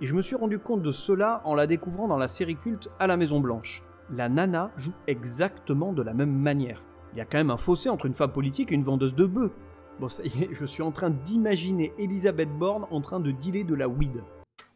Et 0.02 0.06
je 0.06 0.14
me 0.14 0.22
suis 0.22 0.36
rendu 0.36 0.58
compte 0.58 0.82
de 0.82 0.90
cela 0.90 1.40
en 1.44 1.54
la 1.54 1.66
découvrant 1.66 2.08
dans 2.08 2.18
la 2.18 2.28
série 2.28 2.56
culte 2.56 2.90
À 2.98 3.06
la 3.06 3.16
Maison 3.16 3.40
Blanche. 3.40 3.82
La 4.14 4.28
nana 4.28 4.72
joue 4.76 4.92
exactement 5.06 5.92
de 5.92 6.02
la 6.02 6.12
même 6.12 6.32
manière. 6.32 6.82
Il 7.12 7.18
y 7.18 7.22
a 7.22 7.24
quand 7.24 7.38
même 7.38 7.50
un 7.50 7.56
fossé 7.56 7.88
entre 7.88 8.06
une 8.06 8.14
femme 8.14 8.32
politique 8.32 8.72
et 8.72 8.74
une 8.74 8.82
vendeuse 8.82 9.14
de 9.14 9.24
bœufs. 9.24 9.52
Bon, 9.98 10.08
ça 10.08 10.22
y 10.22 10.44
est, 10.44 10.48
je 10.52 10.66
suis 10.66 10.82
en 10.82 10.92
train 10.92 11.10
d'imaginer 11.10 11.92
Elisabeth 11.98 12.50
Borne 12.58 12.86
en 12.90 13.00
train 13.00 13.20
de 13.20 13.30
dealer 13.30 13.64
de 13.64 13.74
la 13.74 13.88
weed. 13.88 14.22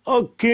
Ok, 0.06 0.46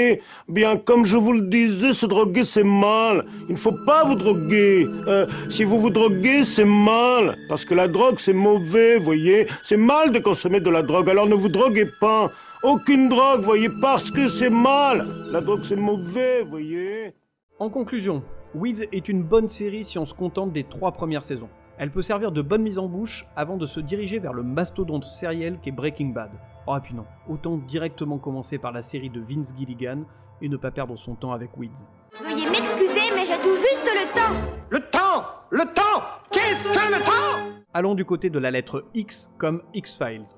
bien 0.48 0.76
comme 0.76 1.04
je 1.04 1.16
vous 1.16 1.32
le 1.32 1.40
disais, 1.40 1.92
se 1.92 2.06
droguer 2.06 2.44
c'est 2.44 2.62
mal. 2.62 3.26
Il 3.48 3.54
ne 3.54 3.58
faut 3.58 3.74
pas 3.84 4.04
vous 4.04 4.14
droguer. 4.14 4.86
Euh, 5.08 5.26
si 5.48 5.64
vous 5.64 5.80
vous 5.80 5.90
droguez, 5.90 6.44
c'est 6.44 6.64
mal. 6.64 7.36
Parce 7.48 7.64
que 7.64 7.74
la 7.74 7.88
drogue 7.88 8.20
c'est 8.20 8.32
mauvais, 8.32 9.00
voyez. 9.00 9.48
C'est 9.64 9.76
mal 9.76 10.12
de 10.12 10.20
consommer 10.20 10.60
de 10.60 10.70
la 10.70 10.82
drogue, 10.82 11.10
alors 11.10 11.26
ne 11.26 11.34
vous 11.34 11.48
droguez 11.48 11.88
pas. 12.00 12.30
Aucune 12.62 13.08
drogue, 13.08 13.40
voyez, 13.42 13.68
parce 13.80 14.12
que 14.12 14.28
c'est 14.28 14.50
mal. 14.50 15.08
La 15.32 15.40
drogue 15.40 15.64
c'est 15.64 15.74
mauvais, 15.74 16.44
voyez. 16.48 17.14
En 17.58 17.70
conclusion, 17.70 18.22
Weeds 18.54 18.86
est 18.92 19.08
une 19.08 19.24
bonne 19.24 19.48
série 19.48 19.84
si 19.84 19.98
on 19.98 20.04
se 20.04 20.14
contente 20.14 20.52
des 20.52 20.62
trois 20.62 20.92
premières 20.92 21.24
saisons. 21.24 21.48
Elle 21.76 21.90
peut 21.90 22.02
servir 22.02 22.30
de 22.30 22.40
bonne 22.40 22.62
mise 22.62 22.78
en 22.78 22.86
bouche 22.86 23.26
avant 23.34 23.56
de 23.56 23.66
se 23.66 23.80
diriger 23.80 24.20
vers 24.20 24.32
le 24.32 24.44
mastodonte 24.44 25.02
sériel 25.02 25.58
qu'est 25.60 25.72
Breaking 25.72 26.10
Bad. 26.10 26.30
Oh 26.72 26.76
et 26.76 26.80
puis 26.80 26.94
non, 26.94 27.04
autant 27.28 27.56
directement 27.56 28.18
commencer 28.18 28.56
par 28.56 28.70
la 28.70 28.80
série 28.80 29.10
de 29.10 29.20
Vince 29.20 29.52
Gilligan 29.58 30.04
et 30.40 30.48
ne 30.48 30.56
pas 30.56 30.70
perdre 30.70 30.94
son 30.94 31.16
temps 31.16 31.32
avec 31.32 31.56
Weeds. 31.56 31.84
Veuillez 32.22 32.48
m'excuser, 32.48 33.12
mais 33.12 33.26
j'ai 33.26 33.40
tout 33.40 33.56
juste 33.56 33.82
le 33.92 34.14
temps. 34.14 34.54
Le 34.70 34.78
temps 34.78 35.26
Le 35.50 35.64
temps 35.74 36.00
Qu'est-ce 36.30 36.68
que 36.68 36.92
le 36.96 37.04
temps 37.04 37.60
Allons 37.74 37.96
du 37.96 38.04
côté 38.04 38.30
de 38.30 38.38
la 38.38 38.52
lettre 38.52 38.84
X 38.94 39.32
comme 39.36 39.62
X-Files. 39.74 40.36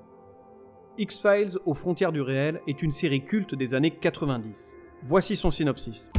X-Files 0.97 1.59
aux 1.67 1.75
frontières 1.75 2.11
du 2.11 2.21
réel 2.21 2.61
est 2.65 2.81
une 2.81 2.91
série 2.91 3.23
culte 3.23 3.53
des 3.53 3.75
années 3.75 3.91
90. 3.91 4.75
Voici 5.03 5.35
son 5.35 5.51
synopsis. 5.51 6.11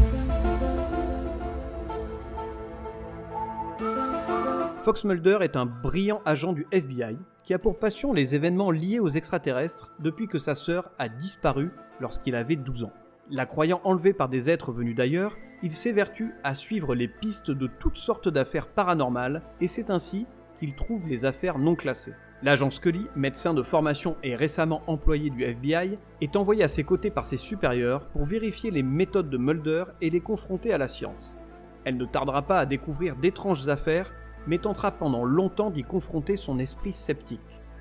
Fox 4.85 5.05
Mulder 5.05 5.39
est 5.41 5.57
un 5.57 5.65
brillant 5.65 6.21
agent 6.27 6.53
du 6.53 6.67
FBI 6.71 7.17
qui 7.43 7.55
a 7.55 7.59
pour 7.59 7.79
passion 7.79 8.13
les 8.13 8.35
événements 8.35 8.71
liés 8.71 8.99
aux 8.99 9.09
extraterrestres 9.09 9.95
depuis 9.99 10.27
que 10.27 10.37
sa 10.37 10.55
sœur 10.55 10.91
a 10.99 11.09
disparu 11.09 11.71
lorsqu'il 12.01 12.35
avait 12.35 12.57
12 12.57 12.85
ans. 12.85 12.93
La 13.31 13.47
croyant 13.47 13.81
enlevée 13.85 14.13
par 14.13 14.29
des 14.29 14.51
êtres 14.51 14.73
venus 14.73 14.95
d'ailleurs, 14.95 15.39
il 15.63 15.73
s'évertue 15.73 16.35
à 16.45 16.55
suivre 16.55 16.95
les 16.95 17.09
pistes 17.09 17.51
de 17.51 17.67
toutes 17.67 17.97
sortes 17.97 18.29
d'affaires 18.29 18.67
paranormales 18.67 19.41
et 19.63 19.69
c'est 19.69 19.89
ainsi 19.89 20.27
qu'il 20.59 20.75
trouve 20.75 21.09
les 21.09 21.25
affaires 21.25 21.59
non 21.59 21.77
classées. 21.77 22.13
L'agent 22.43 22.69
Scully, 22.69 23.07
médecin 23.17 23.55
de 23.55 23.63
formation 23.63 24.19
et 24.23 24.35
récemment 24.35 24.83
employé 24.87 25.31
du 25.31 25.45
FBI, 25.45 25.99
est 26.21 26.37
envoyé 26.37 26.63
à 26.63 26.69
ses 26.69 26.85
côtés 26.85 27.11
par 27.11 27.25
ses 27.25 27.39
supérieurs 27.39 28.07
pour 28.09 28.27
vérifier 28.27 28.71
les 28.71 28.83
méthodes 28.83 29.31
de 29.31 29.39
Mulder 29.39 29.85
et 30.03 30.11
les 30.11 30.21
confronter 30.21 30.75
à 30.75 30.79
la 30.79 30.89
science. 30.89 31.39
Elle 31.87 31.97
ne 31.97 32.05
tardera 32.05 32.43
pas 32.43 32.59
à 32.59 32.67
découvrir 32.67 33.17
d'étranges 33.17 33.67
affaires 33.71 34.13
mais 34.47 34.59
tentera 34.59 34.93
pendant 34.93 35.25
longtemps 35.25 35.71
d'y 35.71 35.83
confronter 35.83 36.37
son 36.37 36.59
esprit 36.59 36.93
sceptique. 36.93 37.41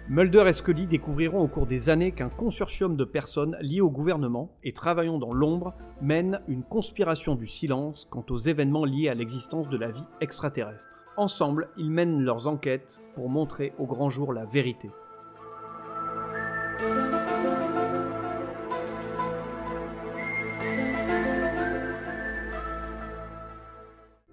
Mulder 0.09 0.43
et 0.47 0.53
Scully 0.53 0.85
découvriront 0.85 1.41
au 1.41 1.47
cours 1.47 1.65
des 1.65 1.89
années 1.89 2.11
qu'un 2.11 2.27
consortium 2.27 2.97
de 2.97 3.05
personnes 3.05 3.55
liées 3.61 3.79
au 3.79 3.89
gouvernement 3.89 4.51
et 4.61 4.73
travaillant 4.73 5.17
dans 5.17 5.33
l'ombre 5.33 5.73
mène 6.01 6.41
une 6.49 6.63
conspiration 6.63 7.35
du 7.35 7.47
silence 7.47 8.05
quant 8.09 8.25
aux 8.29 8.37
événements 8.37 8.83
liés 8.83 9.07
à 9.07 9.13
l'existence 9.13 9.69
de 9.69 9.77
la 9.77 9.91
vie 9.91 10.03
extraterrestre. 10.19 10.97
Ensemble, 11.15 11.69
ils 11.77 11.89
mènent 11.89 12.21
leurs 12.21 12.47
enquêtes 12.47 12.99
pour 13.15 13.29
montrer 13.29 13.71
au 13.79 13.85
grand 13.85 14.09
jour 14.09 14.33
la 14.33 14.43
vérité. 14.43 14.89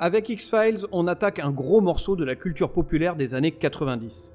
Avec 0.02 0.30
X-Files, 0.30 0.86
on 0.92 1.06
attaque 1.06 1.40
un 1.40 1.50
gros 1.50 1.82
morceau 1.82 2.16
de 2.16 2.24
la 2.24 2.34
culture 2.34 2.72
populaire 2.72 3.16
des 3.16 3.34
années 3.34 3.50
90. 3.50 4.32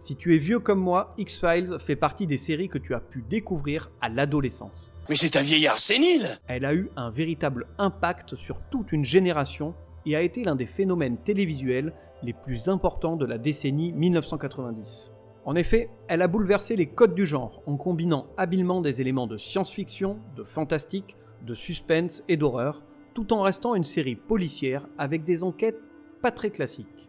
Si 0.00 0.16
tu 0.16 0.34
es 0.34 0.38
vieux 0.38 0.58
comme 0.58 0.80
moi, 0.80 1.14
X-Files 1.18 1.78
fait 1.78 1.94
partie 1.94 2.26
des 2.26 2.36
séries 2.36 2.66
que 2.66 2.78
tu 2.78 2.96
as 2.96 3.00
pu 3.00 3.22
découvrir 3.22 3.92
à 4.00 4.08
l'adolescence. 4.08 4.92
Mais 5.08 5.14
c'est 5.14 5.36
un 5.36 5.42
vieillard 5.42 5.78
sénile 5.78 6.40
Elle 6.48 6.64
a 6.64 6.74
eu 6.74 6.90
un 6.96 7.10
véritable 7.10 7.68
impact 7.78 8.34
sur 8.34 8.58
toute 8.72 8.90
une 8.90 9.04
génération 9.04 9.74
et 10.04 10.16
a 10.16 10.20
été 10.20 10.42
l'un 10.42 10.56
des 10.56 10.66
phénomènes 10.66 11.18
télévisuels 11.18 11.92
les 12.24 12.32
plus 12.32 12.68
importants 12.68 13.14
de 13.14 13.24
la 13.24 13.38
décennie 13.38 13.92
1990. 13.92 15.12
En 15.44 15.54
effet, 15.54 15.90
elle 16.08 16.22
a 16.22 16.26
bouleversé 16.26 16.74
les 16.74 16.86
codes 16.86 17.14
du 17.14 17.24
genre 17.24 17.62
en 17.66 17.76
combinant 17.76 18.26
habilement 18.36 18.80
des 18.80 19.00
éléments 19.00 19.28
de 19.28 19.36
science-fiction, 19.36 20.18
de 20.34 20.42
fantastique, 20.42 21.16
de 21.46 21.54
suspense 21.54 22.24
et 22.26 22.36
d'horreur, 22.36 22.82
tout 23.14 23.32
en 23.32 23.42
restant 23.42 23.74
une 23.74 23.84
série 23.84 24.16
policière 24.16 24.86
avec 24.98 25.24
des 25.24 25.44
enquêtes 25.44 25.80
pas 26.20 26.30
très 26.30 26.50
classiques. 26.50 27.08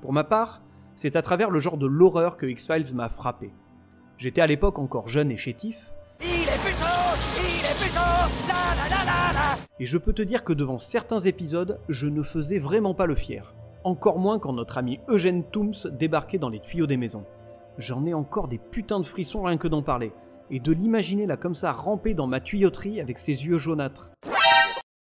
Pour 0.00 0.12
ma 0.12 0.24
part, 0.24 0.62
c'est 0.96 1.16
à 1.16 1.22
travers 1.22 1.50
le 1.50 1.60
genre 1.60 1.76
de 1.76 1.86
l'horreur 1.86 2.36
que 2.36 2.46
X-Files 2.46 2.94
m'a 2.94 3.08
frappé. 3.08 3.52
J'étais 4.16 4.40
à 4.40 4.46
l'époque 4.46 4.78
encore 4.78 5.08
jeune 5.08 5.30
et 5.30 5.36
chétif, 5.36 5.92
Il 6.20 6.26
est 6.26 6.64
puissant 6.64 6.86
Il 7.36 7.64
est 7.64 7.80
puissant 7.80 8.00
La 8.48 8.74
la 8.76 8.88
la 8.88 9.04
la 9.04 9.32
la 9.32 9.58
et 9.80 9.86
je 9.86 9.98
peux 9.98 10.12
te 10.12 10.22
dire 10.22 10.44
que 10.44 10.52
devant 10.52 10.78
certains 10.78 11.18
épisodes, 11.18 11.80
je 11.88 12.06
ne 12.06 12.22
faisais 12.22 12.60
vraiment 12.60 12.94
pas 12.94 13.06
le 13.06 13.16
fier. 13.16 13.54
Encore 13.82 14.20
moins 14.20 14.38
quand 14.38 14.52
notre 14.52 14.78
ami 14.78 15.00
Eugène 15.08 15.42
Tooms 15.42 15.90
débarquait 15.98 16.38
dans 16.38 16.48
les 16.48 16.60
tuyaux 16.60 16.86
des 16.86 16.96
maisons. 16.96 17.24
J'en 17.76 18.06
ai 18.06 18.14
encore 18.14 18.46
des 18.46 18.58
putains 18.58 19.00
de 19.00 19.04
frissons 19.04 19.42
rien 19.42 19.58
que 19.58 19.66
d'en 19.66 19.82
parler. 19.82 20.12
Et 20.50 20.60
de 20.60 20.70
l'imaginer 20.70 21.26
là 21.26 21.36
comme 21.36 21.56
ça 21.56 21.72
ramper 21.72 22.14
dans 22.14 22.28
ma 22.28 22.38
tuyauterie 22.38 23.00
avec 23.00 23.18
ses 23.18 23.46
yeux 23.46 23.58
jaunâtres. 23.58 24.12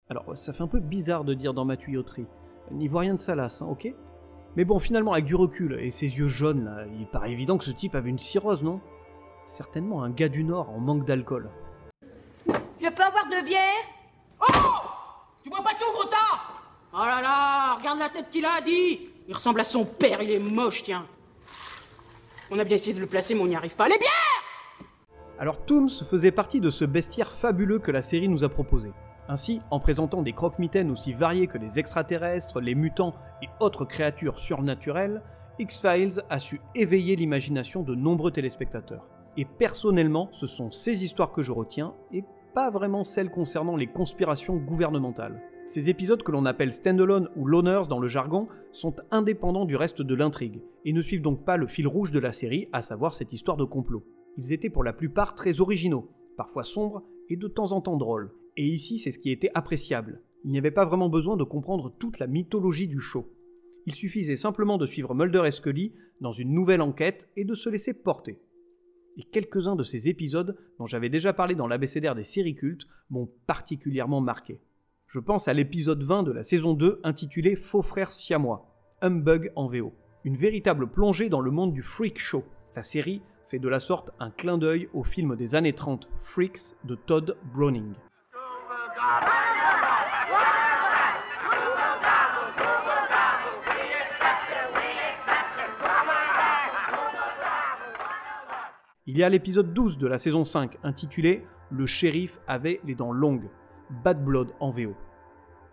Alors, 0.09 0.37
ça 0.37 0.53
fait 0.53 0.63
un 0.63 0.67
peu 0.67 0.79
bizarre 0.79 1.23
de 1.23 1.33
dire 1.33 1.53
dans 1.53 1.65
ma 1.65 1.75
tuyauterie. 1.75 2.27
N'y 2.71 2.87
voit 2.87 3.01
rien 3.01 3.13
de 3.13 3.19
salace, 3.19 3.61
hein, 3.61 3.67
ok? 3.69 3.93
Mais 4.55 4.65
bon, 4.65 4.79
finalement, 4.79 5.13
avec 5.13 5.25
du 5.25 5.35
recul 5.35 5.77
et 5.79 5.91
ses 5.91 6.17
yeux 6.17 6.27
jaunes, 6.27 6.65
là, 6.65 6.85
il 6.99 7.07
paraît 7.07 7.31
évident 7.31 7.57
que 7.57 7.63
ce 7.63 7.71
type 7.71 7.95
avait 7.95 8.09
une 8.09 8.19
cirrhose, 8.19 8.63
non? 8.63 8.79
Certainement 9.45 10.03
un 10.03 10.09
gars 10.09 10.29
du 10.29 10.43
Nord 10.43 10.69
en 10.69 10.79
manque 10.79 11.05
d'alcool. 11.05 11.49
Je 12.47 12.89
peux 12.89 13.03
avoir 13.03 13.25
de 13.25 13.45
bière 13.45 13.63
Tu 15.43 15.49
bois 15.49 15.63
pas 15.63 15.73
tout, 15.79 15.91
gros 15.93 16.09
Oh 16.93 17.05
là 17.05 17.21
là, 17.21 17.75
regarde 17.75 17.99
la 17.99 18.09
tête 18.09 18.29
qu'il 18.29 18.45
a, 18.45 18.61
dit 18.61 19.09
Il 19.27 19.35
ressemble 19.35 19.59
à 19.59 19.63
son 19.63 19.85
père, 19.85 20.21
il 20.21 20.31
est 20.31 20.39
moche, 20.39 20.83
tiens. 20.83 21.05
On 22.49 22.57
a 22.57 22.63
bien 22.63 22.75
essayé 22.75 22.93
de 22.93 22.99
le 22.99 23.07
placer, 23.07 23.35
mais 23.35 23.41
on 23.41 23.47
n'y 23.47 23.55
arrive 23.55 23.75
pas. 23.75 23.87
Les 23.87 23.97
bières 23.97 24.87
Alors 25.37 25.63
Tooms 25.65 25.89
faisait 25.89 26.31
partie 26.31 26.61
de 26.61 26.69
ce 26.69 26.85
bestiaire 26.85 27.31
fabuleux 27.31 27.79
que 27.79 27.91
la 27.91 28.01
série 28.01 28.29
nous 28.29 28.43
a 28.43 28.49
proposé. 28.49 28.91
Ainsi, 29.29 29.61
en 29.71 29.79
présentant 29.79 30.21
des 30.21 30.33
croque-mitaines 30.33 30.91
aussi 30.91 31.11
variés 31.11 31.47
que 31.47 31.57
les 31.57 31.79
extraterrestres, 31.79 32.61
les 32.61 32.75
mutants 32.75 33.13
et 33.41 33.47
autres 33.59 33.85
créatures 33.85 34.39
surnaturelles, 34.39 35.21
X-Files 35.59 36.21
a 36.29 36.39
su 36.39 36.61
éveiller 36.75 37.15
l'imagination 37.15 37.83
de 37.83 37.95
nombreux 37.95 38.31
téléspectateurs. 38.31 39.07
Et 39.35 39.45
personnellement, 39.45 40.29
ce 40.31 40.47
sont 40.47 40.71
ces 40.71 41.03
histoires 41.03 41.31
que 41.31 41.43
je 41.43 41.51
retiens, 41.51 41.93
et 42.11 42.23
pas 42.53 42.69
vraiment 42.71 43.03
celles 43.03 43.29
concernant 43.29 43.75
les 43.75 43.87
conspirations 43.87 44.55
gouvernementales. 44.55 45.41
Ces 45.65 45.89
épisodes 45.89 46.23
que 46.23 46.31
l'on 46.31 46.45
appelle 46.45 46.71
standalone 46.71 47.27
ou 47.35 47.45
loners 47.45 47.87
dans 47.89 47.99
le 47.99 48.07
jargon 48.07 48.47
sont 48.71 48.95
indépendants 49.11 49.65
du 49.65 49.75
reste 49.75 50.01
de 50.01 50.15
l'intrigue, 50.15 50.61
et 50.85 50.93
ne 50.93 51.01
suivent 51.01 51.21
donc 51.21 51.43
pas 51.43 51.57
le 51.57 51.67
fil 51.67 51.87
rouge 51.87 52.11
de 52.11 52.19
la 52.19 52.31
série, 52.31 52.69
à 52.71 52.81
savoir 52.81 53.13
cette 53.13 53.33
histoire 53.33 53.57
de 53.57 53.65
complot. 53.65 54.03
Ils 54.37 54.53
étaient 54.53 54.69
pour 54.69 54.83
la 54.83 54.93
plupart 54.93 55.35
très 55.35 55.59
originaux, 55.59 56.09
parfois 56.37 56.63
sombres 56.63 57.03
et 57.29 57.35
de 57.35 57.47
temps 57.47 57.73
en 57.73 57.81
temps 57.81 57.97
drôles. 57.97 58.31
Et 58.57 58.65
ici, 58.65 58.97
c'est 58.97 59.11
ce 59.11 59.19
qui 59.19 59.31
était 59.31 59.51
appréciable. 59.53 60.21
Il 60.43 60.51
n'y 60.51 60.57
avait 60.57 60.71
pas 60.71 60.85
vraiment 60.85 61.09
besoin 61.09 61.37
de 61.37 61.43
comprendre 61.43 61.93
toute 61.97 62.17
la 62.19 62.27
mythologie 62.27 62.87
du 62.87 62.99
show. 62.99 63.31
Il 63.85 63.93
suffisait 63.93 64.35
simplement 64.35 64.77
de 64.77 64.85
suivre 64.85 65.13
Mulder 65.13 65.43
et 65.45 65.51
Scully 65.51 65.93
dans 66.21 66.31
une 66.31 66.51
nouvelle 66.51 66.81
enquête 66.81 67.29
et 67.35 67.45
de 67.45 67.53
se 67.53 67.69
laisser 67.69 67.93
porter. 67.93 68.39
Et 69.17 69.23
quelques-uns 69.23 69.75
de 69.75 69.83
ces 69.83 70.09
épisodes, 70.09 70.57
dont 70.79 70.87
j'avais 70.87 71.09
déjà 71.09 71.33
parlé 71.33 71.55
dans 71.55 71.67
l'abécédaire 71.67 72.15
des 72.15 72.23
séries 72.23 72.55
cultes, 72.55 72.87
m'ont 73.09 73.29
particulièrement 73.45 74.21
marqué. 74.21 74.59
Je 75.05 75.19
pense 75.19 75.47
à 75.47 75.53
l'épisode 75.53 76.03
20 76.03 76.23
de 76.23 76.31
la 76.31 76.43
saison 76.43 76.73
2 76.73 76.99
intitulé 77.03 77.55
Faux 77.55 77.83
frères 77.83 78.11
siamois. 78.11 78.73
Humbug 79.01 79.51
en 79.55 79.67
VO. 79.67 79.93
Une 80.23 80.35
véritable 80.35 80.89
plongée 80.89 81.29
dans 81.29 81.41
le 81.41 81.51
monde 81.51 81.73
du 81.73 81.83
freak 81.83 82.19
show. 82.19 82.43
La 82.75 82.81
série 82.81 83.21
fait 83.47 83.59
de 83.59 83.69
la 83.69 83.79
sorte 83.79 84.11
un 84.19 84.31
clin 84.31 84.57
d'œil 84.57 84.89
au 84.93 85.03
film 85.03 85.35
des 85.35 85.55
années 85.55 85.73
30 85.73 86.09
Freaks 86.19 86.75
de 86.83 86.95
Todd 86.95 87.37
Browning. 87.53 87.93
Il 99.09 99.17
y 99.17 99.23
a 99.23 99.29
l'épisode 99.29 99.73
12 99.73 99.97
de 99.97 100.05
la 100.05 100.17
saison 100.17 100.43
5 100.43 100.77
intitulé 100.83 101.47
Le 101.71 101.87
shérif 101.87 102.39
avait 102.45 102.81
les 102.83 102.93
dents 102.93 103.13
longues, 103.13 103.49
Bad 104.03 104.23
Blood 104.23 104.49
en 104.59 104.69
VO. 104.69 104.93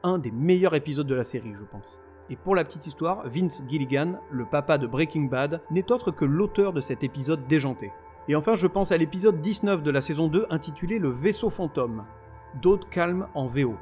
Un 0.05 0.19
des 0.19 0.31
meilleurs 0.31 0.75
épisodes 0.75 1.07
de 1.07 1.15
la 1.15 1.25
série, 1.25 1.53
je 1.55 1.65
pense. 1.65 2.01
Et 2.31 2.37
pour 2.37 2.55
la 2.55 2.65
petite 2.65 2.87
histoire, 2.87 3.29
Vince 3.29 3.65
Gilligan, 3.69 4.21
le 4.31 4.47
papa 4.47 4.79
de 4.79 4.87
Breaking 4.87 5.25
Bad, 5.25 5.61
n'est 5.71 5.91
autre 5.91 6.13
que 6.13 6.25
l'auteur 6.25 6.73
de 6.73 6.81
cet 6.81 7.03
épisode 7.03 7.47
déjanté. 7.49 7.91
Et 8.29 8.37
enfin, 8.37 8.55
je 8.55 8.69
pense 8.69 8.93
à 8.93 8.97
l'épisode 8.97 9.41
19 9.41 9.83
de 9.83 9.91
la 9.91 10.01
saison 10.01 10.29
2 10.29 10.47
intitulé 10.51 10.99
Le 10.99 11.11
vaisseau 11.11 11.51
fantôme, 11.51 12.05
D'autres 12.63 12.89
calme 12.89 13.27
en 13.35 13.47
VO. 13.47 13.75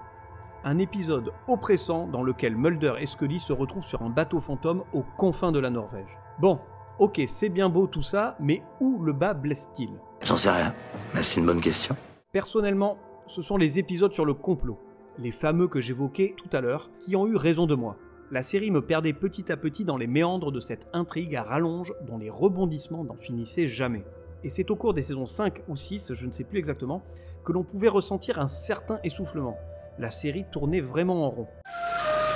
Un 0.64 0.78
épisode 0.78 1.32
oppressant 1.46 2.06
dans 2.06 2.22
lequel 2.22 2.56
Mulder 2.56 2.94
et 2.98 3.06
Scully 3.06 3.38
se 3.38 3.52
retrouvent 3.52 3.84
sur 3.84 4.00
un 4.00 4.08
bateau 4.08 4.40
fantôme 4.40 4.84
aux 4.94 5.04
confins 5.18 5.52
de 5.52 5.58
la 5.58 5.68
Norvège. 5.68 6.16
Bon, 6.40 6.58
ok, 6.98 7.20
c'est 7.26 7.50
bien 7.50 7.68
beau 7.68 7.86
tout 7.86 8.00
ça, 8.00 8.34
mais 8.40 8.62
où 8.80 9.02
le 9.02 9.12
bas 9.12 9.34
blesse-t-il? 9.34 9.90
J'en 10.24 10.36
sais 10.36 10.50
rien, 10.50 10.74
mais 11.14 11.22
c'est 11.22 11.40
une 11.40 11.46
bonne 11.46 11.60
question. 11.60 11.94
Personnellement, 12.32 12.96
ce 13.26 13.42
sont 13.42 13.58
les 13.58 13.78
épisodes 13.78 14.14
sur 14.14 14.24
le 14.24 14.32
complot, 14.32 14.78
les 15.18 15.32
fameux 15.32 15.68
que 15.68 15.80
j'évoquais 15.82 16.34
tout 16.36 16.56
à 16.56 16.62
l'heure, 16.62 16.90
qui 17.02 17.14
ont 17.14 17.26
eu 17.26 17.36
raison 17.36 17.66
de 17.66 17.74
moi. 17.74 17.98
La 18.30 18.40
série 18.40 18.70
me 18.70 18.80
perdait 18.80 19.12
petit 19.12 19.52
à 19.52 19.58
petit 19.58 19.84
dans 19.84 19.98
les 19.98 20.06
méandres 20.06 20.50
de 20.50 20.60
cette 20.60 20.88
intrigue 20.94 21.36
à 21.36 21.42
rallonge 21.42 21.92
dont 22.06 22.16
les 22.16 22.30
rebondissements 22.30 23.04
n'en 23.04 23.18
finissaient 23.18 23.66
jamais. 23.66 24.04
Et 24.44 24.48
c'est 24.48 24.70
au 24.70 24.76
cours 24.76 24.94
des 24.94 25.02
saisons 25.02 25.26
5 25.26 25.62
ou 25.68 25.76
6, 25.76 26.14
je 26.14 26.26
ne 26.26 26.32
sais 26.32 26.44
plus 26.44 26.58
exactement, 26.58 27.02
que 27.44 27.52
l'on 27.52 27.62
pouvait 27.62 27.88
ressentir 27.88 28.38
un 28.38 28.48
certain 28.48 28.98
essoufflement. 29.04 29.56
La 29.98 30.10
série 30.10 30.44
tournait 30.50 30.80
vraiment 30.80 31.26
en 31.26 31.30
rond. 31.30 31.46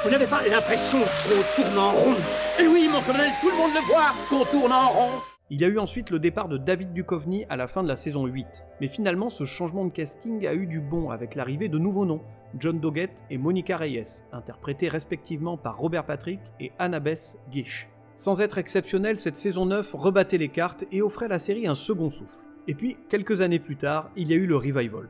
Vous 0.05 0.11
n'avez 0.11 0.27
pas 0.27 0.47
l'impression 0.47 0.99
qu'on 0.99 1.63
tourne 1.63 1.79
en 1.79 1.91
rond? 1.91 2.15
Et 2.61 2.67
oui, 2.67 2.89
mon 2.93 3.01
colonel, 3.01 3.31
tout 3.41 3.51
le 3.51 3.57
monde 3.57 3.71
le 3.75 3.87
voit, 3.87 4.13
qu'on 4.29 4.45
tourne 4.45 4.73
en 4.73 4.89
rond 4.91 5.11
Il 5.51 5.61
y 5.61 5.65
a 5.65 5.69
eu 5.69 5.79
ensuite 5.79 6.11
le 6.11 6.19
départ 6.19 6.49
de 6.49 6.59
David 6.59 6.93
Duchovny 6.93 7.45
à 7.49 7.57
la 7.57 7.67
fin 7.67 7.83
de 7.83 7.89
la 7.89 7.97
saison 7.97 8.27
8. 8.27 8.65
Mais 8.81 8.89
finalement, 8.89 9.29
ce 9.29 9.45
changement 9.45 9.85
de 9.85 9.91
casting 9.91 10.47
a 10.47 10.55
eu 10.55 10.67
du 10.67 10.81
bon 10.81 11.11
avec 11.11 11.35
l'arrivée 11.35 11.69
de 11.69 11.79
nouveaux 11.79 12.05
noms. 12.07 12.23
John 12.59 12.79
Doggett 12.79 13.25
et 13.31 13.39
Monica 13.39 13.77
Reyes, 13.77 14.23
interprétés 14.33 14.89
respectivement 14.89 15.57
par 15.57 15.77
Robert 15.77 16.07
Patrick 16.07 16.41
et 16.61 16.73
Annabeth 16.79 17.39
Gish. 17.51 17.89
Sans 18.17 18.41
être 18.41 18.59
exceptionnel, 18.59 19.19
cette 19.19 19.37
saison 19.37 19.67
9 19.67 19.95
rebattait 19.95 20.39
les 20.39 20.49
cartes 20.49 20.85
et 20.93 21.03
offrait 21.03 21.27
à 21.27 21.31
la 21.31 21.39
série 21.39 21.67
un 21.67 21.75
second 21.75 22.11
souffle. 22.11 22.46
Et 22.69 22.75
puis, 22.75 22.97
quelques 23.09 23.41
années 23.41 23.59
plus 23.59 23.77
tard, 23.77 24.11
il 24.17 24.29
y 24.29 24.33
a 24.33 24.37
eu 24.37 24.47
le 24.47 24.57
revival. 24.57 25.09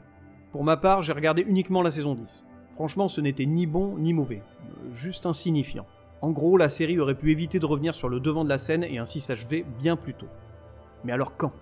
Pour 0.52 0.64
ma 0.64 0.76
part, 0.76 1.02
j'ai 1.02 1.12
regardé 1.12 1.42
uniquement 1.42 1.82
la 1.82 1.90
saison 1.90 2.14
10. 2.14 2.46
Franchement, 2.72 3.08
ce 3.08 3.20
n'était 3.20 3.46
ni 3.46 3.66
bon 3.66 3.96
ni 3.96 4.12
mauvais, 4.12 4.42
euh, 4.64 4.92
juste 4.92 5.24
insignifiant. 5.24 5.86
En 6.20 6.30
gros, 6.30 6.56
la 6.56 6.68
série 6.68 6.98
aurait 6.98 7.14
pu 7.14 7.30
éviter 7.30 7.58
de 7.58 7.66
revenir 7.66 7.94
sur 7.94 8.08
le 8.08 8.20
devant 8.20 8.44
de 8.44 8.48
la 8.48 8.58
scène 8.58 8.84
et 8.84 8.98
ainsi 8.98 9.20
s'achever 9.20 9.64
bien 9.78 9.96
plus 9.96 10.14
tôt. 10.14 10.28
Mais 11.04 11.12
alors 11.12 11.36
quand? 11.36 11.52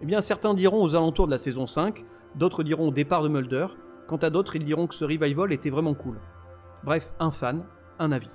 Eh 0.00 0.06
bien, 0.06 0.20
certains 0.20 0.54
diront 0.54 0.82
aux 0.82 0.94
alentours 0.94 1.26
de 1.26 1.32
la 1.32 1.38
saison 1.38 1.66
5, 1.66 2.04
d'autres 2.36 2.62
diront 2.62 2.88
au 2.88 2.92
départ 2.92 3.22
de 3.22 3.28
Mulder, 3.28 3.66
quant 4.06 4.16
à 4.16 4.30
d'autres, 4.30 4.56
ils 4.56 4.64
diront 4.64 4.86
que 4.86 4.94
ce 4.94 5.04
revival 5.04 5.52
était 5.52 5.70
vraiment 5.70 5.94
cool. 5.94 6.18
Bref, 6.84 7.12
un 7.18 7.30
fan, 7.30 7.64
un 7.98 8.12
avis. 8.12 8.30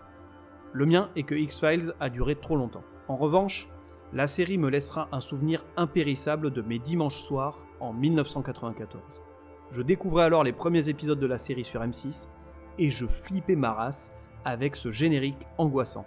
Le 0.74 0.86
mien 0.86 1.10
est 1.16 1.24
que 1.24 1.36
X-Files 1.36 1.94
a 2.00 2.10
duré 2.10 2.36
trop 2.36 2.56
longtemps. 2.56 2.84
En 3.08 3.16
revanche, 3.16 3.70
la 4.14 4.28
série 4.28 4.58
me 4.58 4.70
laissera 4.70 5.10
un 5.12 5.20
souvenir 5.20 5.66
impérissable 5.76 6.52
de 6.52 6.62
mes 6.62 6.80
dimanches 6.80 7.22
soirs 7.22 7.60
en 7.80 7.94
1994. 7.94 9.02
Je 9.72 9.82
découvrais 9.82 10.24
alors 10.24 10.44
les 10.44 10.54
premiers 10.54 10.88
épisodes 10.90 11.20
de 11.20 11.28
la 11.28 11.38
série 11.38 11.66
sur 11.66 11.82
M6 11.82 12.30
et 12.78 12.90
je 12.90 13.06
flippais 13.06 13.56
ma 13.56 13.74
race 13.74 14.14
avec 14.46 14.76
ce 14.76 14.92
générique 14.92 15.46
angoissant. 15.58 16.06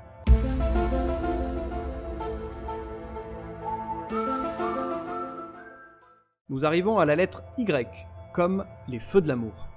Nous 6.48 6.64
arrivons 6.64 6.98
à 6.98 7.04
la 7.04 7.16
lettre 7.16 7.42
Y, 7.58 8.06
comme 8.32 8.64
les 8.88 8.98
Feux 8.98 9.20
de 9.20 9.28
l'amour. 9.28 9.68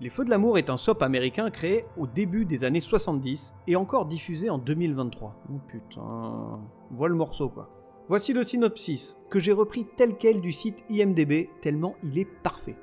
Les 0.00 0.10
Feux 0.10 0.24
de 0.24 0.30
l'amour 0.30 0.58
est 0.58 0.70
un 0.70 0.76
soap 0.76 1.02
américain 1.02 1.50
créé 1.50 1.84
au 1.96 2.08
début 2.08 2.44
des 2.44 2.64
années 2.64 2.80
70 2.80 3.54
et 3.68 3.76
encore 3.76 4.06
diffusé 4.06 4.50
en 4.50 4.58
2023. 4.58 5.36
Oh 5.48 5.60
putain, 5.68 6.58
vois 6.90 7.08
le 7.08 7.14
morceau 7.14 7.48
quoi. 7.48 7.70
Voici 8.08 8.32
le 8.32 8.42
synopsis, 8.42 9.20
que 9.30 9.38
j'ai 9.38 9.52
repris 9.52 9.86
tel 9.96 10.16
quel 10.18 10.40
du 10.40 10.50
site 10.50 10.84
IMDB, 10.90 11.48
tellement 11.62 11.94
il 12.02 12.18
est 12.18 12.24
parfait. 12.24 12.76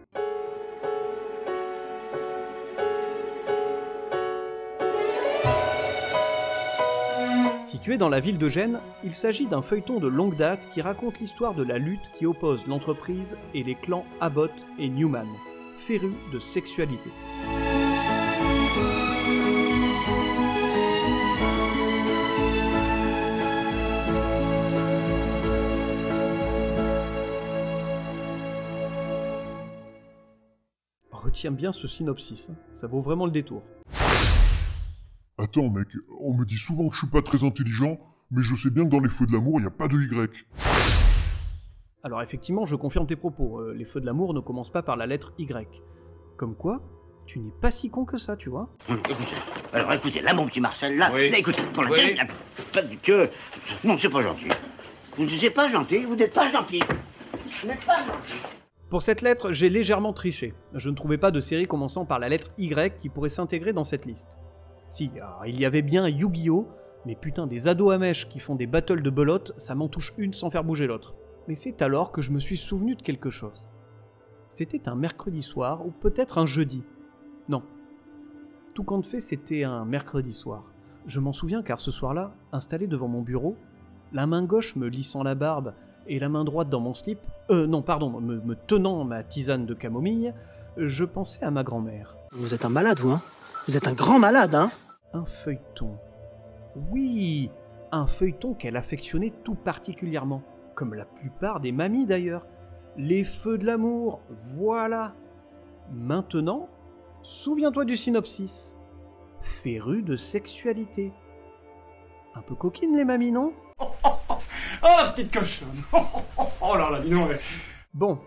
Situé 7.65 7.97
dans 7.97 8.09
la 8.09 8.21
ville 8.21 8.37
de 8.37 8.47
Gênes, 8.47 8.79
il 9.03 9.13
s'agit 9.13 9.47
d'un 9.47 9.61
feuilleton 9.61 9.99
de 9.99 10.07
longue 10.07 10.37
date 10.37 10.69
qui 10.71 10.81
raconte 10.81 11.19
l'histoire 11.19 11.55
de 11.55 11.63
la 11.63 11.77
lutte 11.77 12.09
qui 12.13 12.25
oppose 12.25 12.67
l'entreprise 12.67 13.37
et 13.53 13.63
les 13.63 13.75
clans 13.75 14.05
Abbott 14.21 14.65
et 14.79 14.87
Newman, 14.87 15.27
férus 15.87 16.13
de 16.31 16.39
sexualité. 16.39 17.09
Retiens 31.11 31.51
bien 31.51 31.71
ce 31.71 31.87
synopsis, 31.87 32.49
hein. 32.49 32.55
ça 32.71 32.87
vaut 32.87 33.01
vraiment 33.01 33.25
le 33.25 33.31
détour. 33.31 33.63
Attends, 35.37 35.69
mec, 35.69 35.87
on 36.19 36.35
me 36.35 36.45
dit 36.45 36.57
souvent 36.57 36.87
que 36.89 36.93
je 36.93 36.99
suis 36.99 37.07
pas 37.07 37.23
très 37.23 37.43
intelligent, 37.43 37.99
mais 38.29 38.43
je 38.43 38.55
sais 38.55 38.69
bien 38.69 38.83
que 38.83 38.89
dans 38.89 38.99
les 38.99 39.09
feux 39.09 39.25
de 39.25 39.33
l'amour, 39.33 39.59
il 39.59 39.61
n'y 39.61 39.67
a 39.67 39.71
pas 39.71 39.87
de 39.87 39.97
Y. 39.97 40.45
Alors 42.03 42.21
effectivement, 42.21 42.65
je 42.65 42.75
confirme 42.75 43.05
tes 43.05 43.15
propos, 43.15 43.59
euh, 43.59 43.73
les 43.75 43.85
feux 43.85 44.01
de 44.01 44.05
l'amour 44.05 44.33
ne 44.33 44.39
commencent 44.39 44.71
pas 44.71 44.81
par 44.81 44.97
la 44.97 45.05
lettre 45.05 45.33
Y. 45.37 45.83
Comme 46.35 46.55
quoi, 46.55 46.81
tu 47.27 47.39
n'es 47.39 47.51
pas 47.61 47.69
si 47.69 47.89
con 47.91 48.05
que 48.05 48.17
ça, 48.17 48.35
tu 48.35 48.49
vois. 48.49 48.69
Écoutez, 48.89 49.35
alors 49.73 49.93
écoutez, 49.93 50.21
là, 50.21 50.33
mon 50.33 50.47
petit 50.47 50.59
Marcel, 50.61 50.97
là, 50.97 51.11
Oui. 51.13 51.29
là, 51.29 51.37
écoutez, 51.37 51.61
pour 51.73 51.83
la 51.83 51.91
Oui. 51.91 52.17
que... 53.03 53.29
Non, 53.83 53.97
c'est 53.97 54.09
pas 54.09 54.21
gentil. 54.23 54.47
Vous 55.17 55.25
n'êtes 55.25 55.53
pas 55.53 55.67
gentil, 55.69 56.03
vous 56.05 56.15
n'êtes 56.15 56.33
pas 56.33 56.49
gentil. 56.51 56.81
Vous 57.61 57.67
n'êtes 57.67 57.85
pas 57.85 57.97
gentil. 57.97 58.33
Pour 58.89 59.01
cette 59.03 59.21
lettre, 59.21 59.51
j'ai 59.53 59.69
légèrement 59.69 60.11
triché. 60.11 60.53
Je 60.73 60.89
ne 60.89 60.95
trouvais 60.95 61.17
pas 61.19 61.31
de 61.31 61.39
série 61.39 61.67
commençant 61.67 62.05
par 62.05 62.17
la 62.19 62.29
lettre 62.29 62.49
Y 62.57 62.97
qui 62.97 63.09
pourrait 63.09 63.29
s'intégrer 63.29 63.71
dans 63.73 63.83
cette 63.83 64.05
liste. 64.05 64.37
Si, 64.89 65.11
alors, 65.15 65.43
il 65.45 65.59
y 65.59 65.65
avait 65.65 65.81
bien 65.83 66.07
Yu-Gi-Oh! 66.07 66.67
Mais 67.05 67.15
putain, 67.15 67.47
des 67.47 67.67
ados 67.67 67.93
à 67.93 67.97
mèche 67.97 68.27
qui 68.27 68.39
font 68.39 68.55
des 68.55 68.67
battles 68.67 69.01
de 69.01 69.09
belote, 69.09 69.53
ça 69.57 69.75
m'en 69.75 69.87
touche 69.87 70.13
une 70.17 70.33
sans 70.33 70.49
faire 70.49 70.63
bouger 70.63 70.87
l'autre. 70.87 71.15
Mais 71.47 71.55
c'est 71.55 71.81
alors 71.81 72.11
que 72.11 72.21
je 72.21 72.31
me 72.31 72.39
suis 72.39 72.57
souvenu 72.57 72.95
de 72.95 73.01
quelque 73.01 73.29
chose. 73.29 73.69
C'était 74.49 74.87
un 74.87 74.95
mercredi 74.95 75.41
soir, 75.41 75.85
ou 75.85 75.91
peut-être 75.91 76.37
un 76.37 76.45
jeudi. 76.45 76.83
Non. 77.49 77.63
Tout 78.75 78.83
compte 78.83 79.05
fait, 79.05 79.19
c'était 79.19 79.63
un 79.63 79.85
mercredi 79.85 80.33
soir. 80.33 80.63
Je 81.05 81.19
m'en 81.19 81.33
souviens 81.33 81.63
car 81.63 81.79
ce 81.79 81.91
soir-là, 81.91 82.33
installé 82.51 82.87
devant 82.87 83.07
mon 83.07 83.21
bureau, 83.21 83.57
la 84.13 84.27
main 84.27 84.43
gauche 84.43 84.75
me 84.75 84.87
lissant 84.87 85.23
la 85.23 85.35
barbe 85.35 85.73
et 86.07 86.19
la 86.19 86.29
main 86.29 86.43
droite 86.43 86.69
dans 86.69 86.79
mon 86.79 86.93
slip, 86.93 87.19
euh, 87.49 87.65
non, 87.67 87.81
pardon, 87.81 88.09
me, 88.19 88.39
me 88.41 88.55
tenant 88.55 89.03
ma 89.03 89.23
tisane 89.23 89.65
de 89.65 89.73
camomille, 89.73 90.33
je 90.77 91.03
pensais 91.03 91.43
à 91.43 91.51
ma 91.51 91.63
grand-mère. 91.63 92.15
Vous 92.31 92.53
êtes 92.53 92.65
un 92.65 92.69
malade, 92.69 92.99
vous, 92.99 93.11
hein? 93.11 93.21
Vous 93.67 93.77
êtes 93.77 93.87
un 93.87 93.93
grand 93.93 94.19
malade, 94.19 94.55
hein? 94.55 94.71
Un 95.13 95.25
feuilleton. 95.25 95.97
Oui, 96.91 97.51
un 97.91 98.07
feuilleton 98.07 98.53
qu'elle 98.53 98.77
affectionnait 98.77 99.33
tout 99.43 99.55
particulièrement, 99.55 100.41
comme 100.81 100.95
la 100.95 101.05
plupart 101.05 101.59
des 101.59 101.71
mamies 101.71 102.07
d'ailleurs. 102.07 102.47
Les 102.97 103.23
feux 103.23 103.59
de 103.59 103.67
l'amour, 103.67 104.19
voilà. 104.31 105.13
Maintenant, 105.91 106.69
souviens-toi 107.21 107.85
du 107.85 107.95
synopsis. 107.95 108.75
Féru 109.41 110.01
de 110.01 110.15
sexualité. 110.15 111.13
Un 112.33 112.41
peu 112.41 112.55
coquine 112.55 112.97
les 112.97 113.05
mamies, 113.05 113.31
non? 113.31 113.53
Oh, 114.83 114.87
la 114.97 115.11
petite 115.11 115.31
cochonne 115.31 115.67
Oh 116.59 116.75
là 116.75 116.89
là, 116.89 116.99
dis 117.01 117.11
donc. 117.11 117.29
Bon, 117.93 118.17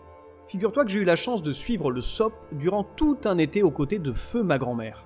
figure-toi 0.47 0.85
que 0.85 0.90
j'ai 0.93 1.01
eu 1.01 1.05
la 1.05 1.17
chance 1.17 1.43
de 1.43 1.53
suivre 1.53 1.90
le 1.90 2.01
SOP 2.01 2.33
durant 2.53 2.85
tout 2.85 3.19
un 3.25 3.38
été 3.38 3.64
aux 3.64 3.73
côtés 3.73 3.99
de 3.99 4.12
Feu 4.12 4.45
ma 4.45 4.59
grand-mère. 4.59 5.05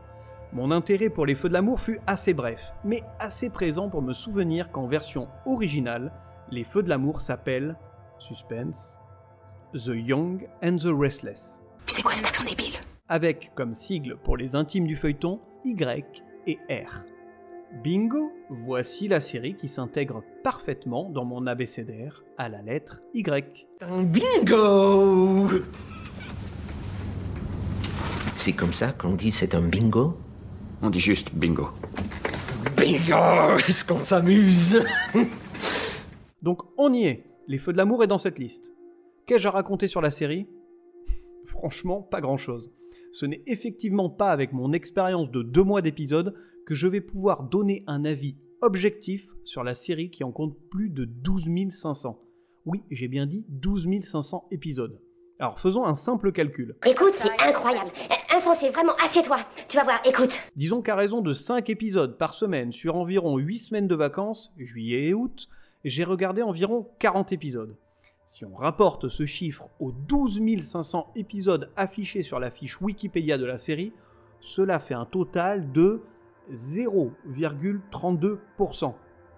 Mon 0.53 0.71
intérêt 0.71 1.09
pour 1.09 1.25
les 1.25 1.35
feux 1.35 1.49
de 1.49 1.55
l'amour 1.55 1.81
fut 1.81 1.99
assez 2.07 2.35
bref, 2.35 2.75
mais 2.85 3.03
assez 3.19 3.49
présent 3.49 3.89
pour 3.89 4.03
me 4.03 4.13
souvenir 4.13 4.71
qu'en 4.71 4.87
version 4.87 5.29
originale, 5.47 6.13
les 6.51 6.65
feux 6.65 6.83
de 6.83 6.89
l'amour 6.89 7.21
s'appellent 7.21 7.77
Suspense, 8.19 8.99
The 9.75 9.93
Young 9.95 10.49
and 10.63 10.77
the 10.77 10.89
Restless. 10.89 11.63
C'est 11.87 12.03
quoi 12.03 12.13
cet 12.13 12.27
accent 12.27 12.45
débile? 12.45 12.75
Avec 13.09 13.53
comme 13.55 13.75
sigle 13.75 14.17
pour 14.17 14.37
les 14.37 14.57
intimes 14.57 14.87
du 14.87 14.97
feuilleton 14.97 15.41
Y 15.65 16.25
et 16.47 16.59
R. 16.71 17.05
Bingo, 17.83 18.33
voici 18.49 19.09
la 19.09 19.21
série 19.21 19.55
qui 19.55 19.69
s'intègre 19.69 20.23
parfaitement 20.43 21.11
dans 21.11 21.25
mon 21.25 21.47
abécédaire 21.47 22.25
à 22.39 22.49
la 22.49 22.63
lettre 22.63 23.01
Y. 23.15 23.67
Bingo 24.05 25.49
C'est 28.37 28.53
comme 28.53 28.73
ça 28.73 28.93
qu'on 28.93 29.15
dit 29.15 29.33
c'est 29.33 29.55
un 29.55 29.61
bingo? 29.61 30.19
On 30.81 30.91
dit 30.91 31.01
juste 31.01 31.35
bingo. 31.35 31.69
Bingo 32.77 33.59
Est-ce 33.69 33.85
qu'on 33.85 34.01
s'amuse? 34.01 34.83
Donc 36.43 36.63
on 36.79 36.93
y 36.93 37.05
est, 37.05 37.25
Les 37.49 37.59
Feux 37.59 37.73
de 37.73 37.79
l'amour 37.79 38.05
est 38.05 38.09
dans 38.09 38.19
cette 38.19 38.39
liste. 38.39 38.75
Qu'ai-je 39.27 39.49
à 39.49 39.51
raconter 39.51 39.89
sur 39.89 40.01
la 40.01 40.11
série? 40.11 40.47
Franchement, 41.45 42.03
pas 42.03 42.21
grand-chose. 42.21 42.73
Ce 43.13 43.27
n'est 43.27 43.43
effectivement 43.47 44.11
pas 44.11 44.31
avec 44.31 44.53
mon 44.53 44.73
expérience 44.73 45.31
de 45.31 45.43
deux 45.43 45.65
mois 45.65 45.83
d'épisode 45.83 46.35
que 46.67 46.75
je 46.75 46.87
vais 46.87 47.01
pouvoir 47.01 47.45
donner 47.45 47.83
un 47.87 48.05
avis 48.05 48.37
objectif 48.61 49.29
sur 49.45 49.65
la 49.65 49.75
série 49.75 50.11
qui 50.11 50.25
en 50.25 50.33
compte 50.33 50.57
plus 50.71 50.91
de 50.91 51.05
12 51.05 51.71
500. 51.71 52.23
Oui, 52.67 52.83
j'ai 52.91 53.09
bien 53.09 53.27
dit 53.27 53.47
12 53.49 53.89
500 54.03 54.49
épisodes. 54.51 55.01
Alors 55.41 55.59
faisons 55.59 55.85
un 55.85 55.95
simple 55.95 56.33
calcul. 56.33 56.77
Écoute, 56.85 57.15
c'est 57.15 57.41
incroyable. 57.43 57.91
Insensé, 58.35 58.71
vraiment, 58.71 58.95
assieds-toi. 59.03 59.39
Tu 59.69 59.77
vas 59.77 59.85
voir, 59.85 60.01
écoute. 60.05 60.39
Disons 60.57 60.83
qu'à 60.83 60.97
raison 60.97 61.23
de 61.23 61.33
5 61.33 61.71
épisodes 61.71 62.19
par 62.19 62.35
semaine 62.35 62.73
sur 62.73 62.97
environ 62.97 63.39
8 63.39 63.59
semaines 63.59 63.89
de 63.89 63.95
vacances, 63.95 64.53
juillet 64.59 65.09
et 65.09 65.15
août, 65.15 65.49
j'ai 65.85 66.05
regardé 66.05 66.43
environ 66.43 66.87
40 66.99 67.33
épisodes. 67.33 67.77
Si 68.27 68.45
on 68.45 68.55
rapporte 68.55 69.09
ce 69.09 69.25
chiffre 69.25 69.69
aux 69.81 69.91
12 69.91 70.43
500 70.63 71.13
épisodes 71.17 71.71
affichés 71.77 72.23
sur 72.23 72.39
la 72.39 72.51
fiche 72.51 72.79
Wikipédia 72.81 73.39
de 73.39 73.47
la 73.47 73.57
série, 73.57 73.95
cela 74.39 74.79
fait 74.79 74.95
un 74.95 75.07
total 75.07 75.73
de 75.73 76.03
0,32%. 76.53 78.93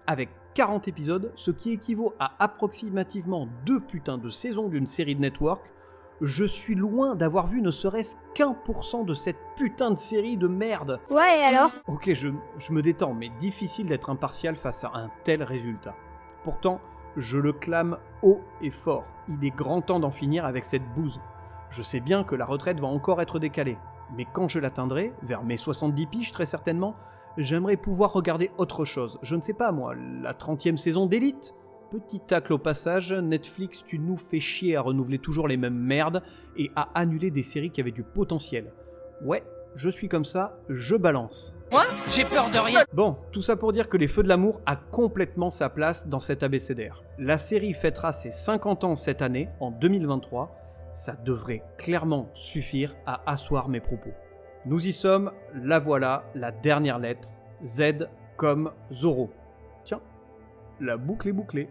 Avec 0.07 0.29
40 0.55 0.87
épisodes, 0.89 1.31
ce 1.35 1.51
qui 1.51 1.71
équivaut 1.71 2.13
à 2.19 2.33
approximativement 2.43 3.47
deux 3.65 3.79
putains 3.79 4.17
de 4.17 4.29
saisons 4.29 4.67
d'une 4.67 4.87
série 4.87 5.15
de 5.15 5.21
network, 5.21 5.71
je 6.19 6.45
suis 6.45 6.75
loin 6.75 7.15
d'avoir 7.15 7.47
vu 7.47 7.61
ne 7.61 7.71
serait-ce 7.71 8.15
qu'un 8.35 8.53
pour 8.53 8.83
cent 8.83 9.03
de 9.03 9.13
cette 9.13 9.37
putain 9.55 9.91
de 9.91 9.97
série 9.97 10.37
de 10.37 10.47
merde. 10.47 10.99
Ouais, 11.09 11.39
et 11.39 11.43
alors? 11.43 11.71
Ok, 11.87 12.13
je, 12.13 12.29
je 12.59 12.73
me 12.73 12.81
détends, 12.81 13.13
mais 13.13 13.29
difficile 13.39 13.87
d'être 13.87 14.09
impartial 14.09 14.55
face 14.55 14.83
à 14.83 14.91
un 14.93 15.09
tel 15.23 15.43
résultat. 15.43 15.95
Pourtant, 16.43 16.81
je 17.17 17.37
le 17.37 17.53
clame 17.53 17.97
haut 18.21 18.41
et 18.61 18.71
fort. 18.71 19.05
Il 19.27 19.45
est 19.45 19.55
grand 19.55 19.81
temps 19.81 19.99
d'en 19.99 20.11
finir 20.11 20.45
avec 20.45 20.65
cette 20.65 20.87
bouse. 20.93 21.19
Je 21.69 21.83
sais 21.83 21.99
bien 21.99 22.23
que 22.23 22.35
la 22.35 22.45
retraite 22.45 22.79
va 22.79 22.87
encore 22.87 23.21
être 23.21 23.39
décalée, 23.39 23.77
mais 24.15 24.25
quand 24.31 24.47
je 24.47 24.59
l'atteindrai, 24.59 25.13
vers 25.21 25.43
mes 25.43 25.57
70 25.57 26.05
piges 26.07 26.31
très 26.31 26.45
certainement, 26.45 26.95
j'aimerais 27.37 27.77
pouvoir 27.77 28.11
regarder 28.11 28.51
autre 28.57 28.85
chose. 28.85 29.19
Je 29.21 29.35
ne 29.35 29.41
sais 29.41 29.53
pas 29.53 29.71
moi, 29.71 29.93
la 29.95 30.33
30e 30.33 30.77
saison 30.77 31.05
d'élite? 31.05 31.55
Petit 31.89 32.21
tacle 32.21 32.53
au 32.53 32.57
passage, 32.57 33.13
Netflix, 33.13 33.83
tu 33.85 33.99
nous 33.99 34.15
fais 34.15 34.39
chier 34.39 34.77
à 34.77 34.81
renouveler 34.81 35.19
toujours 35.19 35.47
les 35.47 35.57
mêmes 35.57 35.77
merdes 35.77 36.23
et 36.57 36.71
à 36.75 36.89
annuler 36.95 37.31
des 37.31 37.43
séries 37.43 37.71
qui 37.71 37.81
avaient 37.81 37.91
du 37.91 38.03
potentiel. 38.03 38.73
Ouais, 39.23 39.43
je 39.75 39.89
suis 39.89 40.09
comme 40.09 40.25
ça, 40.25 40.57
je 40.69 40.95
balance. 40.95 41.55
Moi, 41.71 41.83
j'ai 42.11 42.25
peur 42.25 42.49
de 42.49 42.57
rien. 42.57 42.81
Bon, 42.93 43.17
tout 43.31 43.41
ça 43.41 43.55
pour 43.55 43.71
dire 43.71 43.87
que 43.87 43.97
Les 43.97 44.07
Feux 44.07 44.23
de 44.23 44.27
l'amour 44.27 44.59
a 44.65 44.75
complètement 44.75 45.49
sa 45.49 45.69
place 45.69 46.07
dans 46.07 46.19
cet 46.19 46.43
abécédaire. 46.43 47.03
La 47.17 47.37
série 47.37 47.73
fêtera 47.73 48.11
ses 48.11 48.31
50 48.31 48.83
ans 48.83 48.95
cette 48.95 49.21
année, 49.21 49.49
en 49.59 49.71
2023. 49.71 50.57
Ça 50.93 51.15
devrait 51.23 51.63
clairement 51.77 52.29
suffire 52.33 52.95
à 53.05 53.21
asseoir 53.31 53.69
mes 53.69 53.79
propos. 53.79 54.11
Nous 54.65 54.85
y 54.85 54.91
sommes, 54.91 55.31
la 55.55 55.79
voilà, 55.79 56.25
la 56.35 56.51
dernière 56.51 56.99
lettre, 56.99 57.29
Z 57.63 58.07
comme 58.35 58.71
Zoro. 58.91 59.31
Tiens, 59.85 60.01
la 60.81 60.97
boucle 60.97 61.29
est 61.29 61.33
bouclée. 61.33 61.69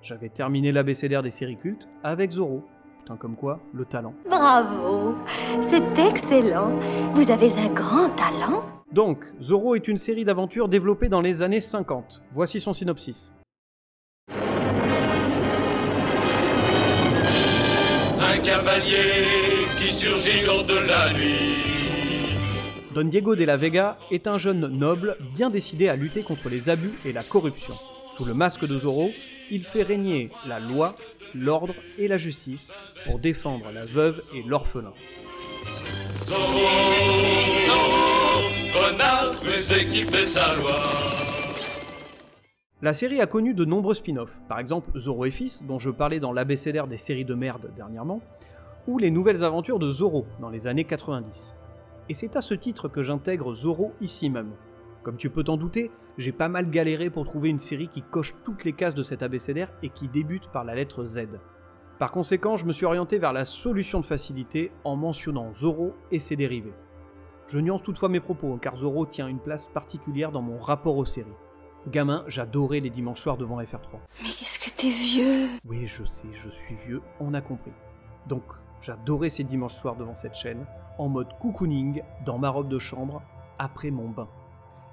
J'avais 0.00 0.28
terminé 0.30 0.72
l'abécédaire 0.72 1.22
des 1.22 1.30
séries 1.30 1.58
cultes 1.58 1.88
avec 2.02 2.30
Zoro. 2.30 2.64
Putain, 3.06 3.18
comme 3.18 3.36
quoi, 3.36 3.60
le 3.72 3.84
talent. 3.84 4.14
Bravo 4.28 5.14
C'est 5.60 5.96
excellent. 5.96 6.72
Vous 7.14 7.30
avez 7.30 7.52
un 7.52 7.68
grand 7.68 8.08
talent. 8.16 8.64
Donc, 8.90 9.24
Zoro 9.40 9.76
est 9.76 9.86
une 9.86 9.96
série 9.96 10.24
d'aventures 10.24 10.66
développée 10.68 11.08
dans 11.08 11.20
les 11.20 11.40
années 11.40 11.60
50. 11.60 12.22
Voici 12.32 12.58
son 12.58 12.72
synopsis. 12.72 13.32
Un 14.28 14.34
cavalier 18.42 19.68
qui 19.78 19.92
surgit 19.92 20.44
lors 20.44 20.64
de 20.64 20.74
la 20.74 21.12
nuit. 21.12 21.62
Don 22.92 23.04
Diego 23.04 23.36
de 23.36 23.44
la 23.44 23.56
Vega 23.56 23.98
est 24.10 24.26
un 24.26 24.38
jeune 24.38 24.66
noble 24.66 25.16
bien 25.32 25.48
décidé 25.48 25.88
à 25.88 25.94
lutter 25.94 26.24
contre 26.24 26.48
les 26.48 26.70
abus 26.70 26.98
et 27.04 27.12
la 27.12 27.22
corruption. 27.22 27.74
Sous 28.08 28.24
le 28.24 28.34
masque 28.34 28.66
de 28.66 28.76
Zoro, 28.76 29.10
il 29.50 29.64
fait 29.64 29.82
régner 29.82 30.30
la 30.46 30.60
loi, 30.60 30.94
l'ordre 31.34 31.74
et 31.98 32.08
la 32.08 32.18
justice 32.18 32.74
pour 33.04 33.18
défendre 33.18 33.70
la 33.72 33.86
veuve 33.86 34.22
et 34.34 34.42
l'orphelin. 34.42 34.92
La 42.82 42.92
série 42.92 43.20
a 43.20 43.26
connu 43.26 43.54
de 43.54 43.64
nombreux 43.64 43.94
spin-offs, 43.94 44.38
par 44.48 44.58
exemple 44.58 44.90
Zoro 44.98 45.24
et 45.24 45.30
Fils, 45.30 45.64
dont 45.64 45.78
je 45.78 45.90
parlais 45.90 46.20
dans 46.20 46.32
l'abécédaire 46.32 46.86
des 46.86 46.98
séries 46.98 47.24
de 47.24 47.34
merde 47.34 47.70
dernièrement, 47.74 48.20
ou 48.86 48.98
les 48.98 49.10
nouvelles 49.10 49.44
aventures 49.44 49.78
de 49.78 49.90
Zoro 49.90 50.26
dans 50.40 50.50
les 50.50 50.66
années 50.66 50.84
90. 50.84 51.54
Et 52.08 52.14
c'est 52.14 52.36
à 52.36 52.40
ce 52.40 52.54
titre 52.54 52.88
que 52.88 53.02
j'intègre 53.02 53.52
Zoro 53.52 53.92
ici 54.00 54.30
même. 54.30 54.52
Comme 55.06 55.16
tu 55.16 55.30
peux 55.30 55.44
t'en 55.44 55.56
douter, 55.56 55.92
j'ai 56.18 56.32
pas 56.32 56.48
mal 56.48 56.68
galéré 56.68 57.10
pour 57.10 57.26
trouver 57.26 57.48
une 57.48 57.60
série 57.60 57.86
qui 57.86 58.02
coche 58.02 58.34
toutes 58.44 58.64
les 58.64 58.72
cases 58.72 58.96
de 58.96 59.04
cet 59.04 59.22
abécédaire 59.22 59.72
et 59.80 59.88
qui 59.88 60.08
débute 60.08 60.48
par 60.48 60.64
la 60.64 60.74
lettre 60.74 61.04
Z. 61.04 61.28
Par 62.00 62.10
conséquent, 62.10 62.56
je 62.56 62.66
me 62.66 62.72
suis 62.72 62.86
orienté 62.86 63.18
vers 63.18 63.32
la 63.32 63.44
solution 63.44 64.00
de 64.00 64.04
facilité 64.04 64.72
en 64.82 64.96
mentionnant 64.96 65.52
Zoro 65.52 65.94
et 66.10 66.18
ses 66.18 66.34
dérivés. 66.34 66.74
Je 67.46 67.60
nuance 67.60 67.84
toutefois 67.84 68.08
mes 68.08 68.18
propos, 68.18 68.52
hein, 68.52 68.58
car 68.60 68.74
Zoro 68.74 69.06
tient 69.06 69.28
une 69.28 69.38
place 69.38 69.68
particulière 69.68 70.32
dans 70.32 70.42
mon 70.42 70.58
rapport 70.58 70.96
aux 70.96 71.04
séries. 71.04 71.30
Gamin, 71.86 72.24
j'adorais 72.26 72.80
les 72.80 72.90
dimanches 72.90 73.20
soirs 73.20 73.36
devant 73.36 73.62
FR3. 73.62 74.00
Mais 74.24 74.30
qu'est-ce 74.30 74.58
que 74.58 74.76
t'es 74.76 74.90
vieux? 74.90 75.46
Oui, 75.64 75.86
je 75.86 76.02
sais, 76.02 76.26
je 76.32 76.48
suis 76.48 76.74
vieux, 76.84 77.00
on 77.20 77.32
a 77.32 77.40
compris. 77.40 77.70
Donc, 78.26 78.42
j'adorais 78.82 79.30
ces 79.30 79.44
dimanches 79.44 79.76
soirs 79.76 79.94
devant 79.94 80.16
cette 80.16 80.34
chaîne, 80.34 80.66
en 80.98 81.08
mode 81.08 81.32
cocooning, 81.40 82.02
dans 82.24 82.38
ma 82.38 82.50
robe 82.50 82.68
de 82.68 82.80
chambre, 82.80 83.22
après 83.60 83.92
mon 83.92 84.08
bain. 84.08 84.28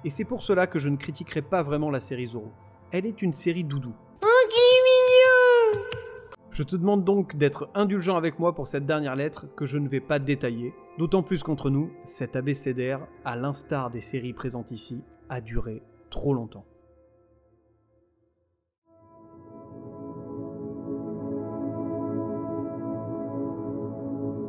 Et 0.04 0.10
c'est 0.10 0.24
pour 0.24 0.42
cela 0.42 0.66
que 0.66 0.78
je 0.78 0.90
ne 0.90 0.96
critiquerai 0.96 1.40
pas 1.40 1.62
vraiment 1.62 1.90
la 1.90 2.00
série 2.00 2.26
Zoro. 2.26 2.52
Elle 2.92 3.06
est 3.06 3.22
une 3.22 3.32
série 3.32 3.64
doudou. 3.64 3.94
Oh, 4.22 4.26
mignon 4.50 5.82
Je 6.50 6.62
te 6.62 6.76
demande 6.76 7.04
donc 7.04 7.36
d'être 7.36 7.70
indulgent 7.74 8.16
avec 8.16 8.38
moi 8.38 8.54
pour 8.54 8.66
cette 8.66 8.84
dernière 8.84 9.16
lettre 9.16 9.46
que 9.56 9.64
je 9.64 9.78
ne 9.78 9.88
vais 9.88 10.00
pas 10.00 10.18
détailler, 10.18 10.74
d'autant 10.98 11.22
plus 11.22 11.42
qu'entre 11.42 11.70
nous, 11.70 11.90
cet 12.04 12.36
abécédaire, 12.36 13.06
à 13.24 13.34
l'instar 13.36 13.90
des 13.90 14.02
séries 14.02 14.34
présentes 14.34 14.70
ici, 14.70 15.02
a 15.30 15.40
duré 15.40 15.82
trop 16.10 16.34
longtemps. 16.34 16.66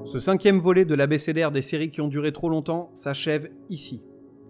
Ce 0.03 0.19
cinquième 0.19 0.59
volet 0.59 0.83
de 0.83 0.95
l'abécédaire 0.95 1.51
des 1.51 1.61
séries 1.61 1.91
qui 1.91 2.01
ont 2.01 2.09
duré 2.09 2.33
trop 2.33 2.49
longtemps 2.49 2.91
s'achève 2.93 3.49
ici. 3.69 4.03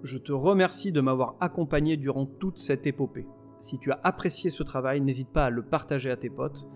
Je 0.06 0.20
te 0.20 0.32
remercie 0.32 0.92
de 0.92 1.02
m'avoir 1.02 1.34
accompagné 1.40 1.98
durant 1.98 2.28
toute 2.28 2.60
cette 2.60 2.86
épopée. 2.86 3.26
Si 3.60 3.80
tu 3.80 3.92
as 3.92 4.00
apprécié 4.04 4.52
ce 4.52 4.62
travail, 4.62 5.02
n'hésite 5.02 5.30
pas 5.30 5.46
à 5.46 5.50
le 5.50 5.64
partager 5.64 6.12
à 6.12 6.16
tes 6.16 6.30
potes, 6.30 6.68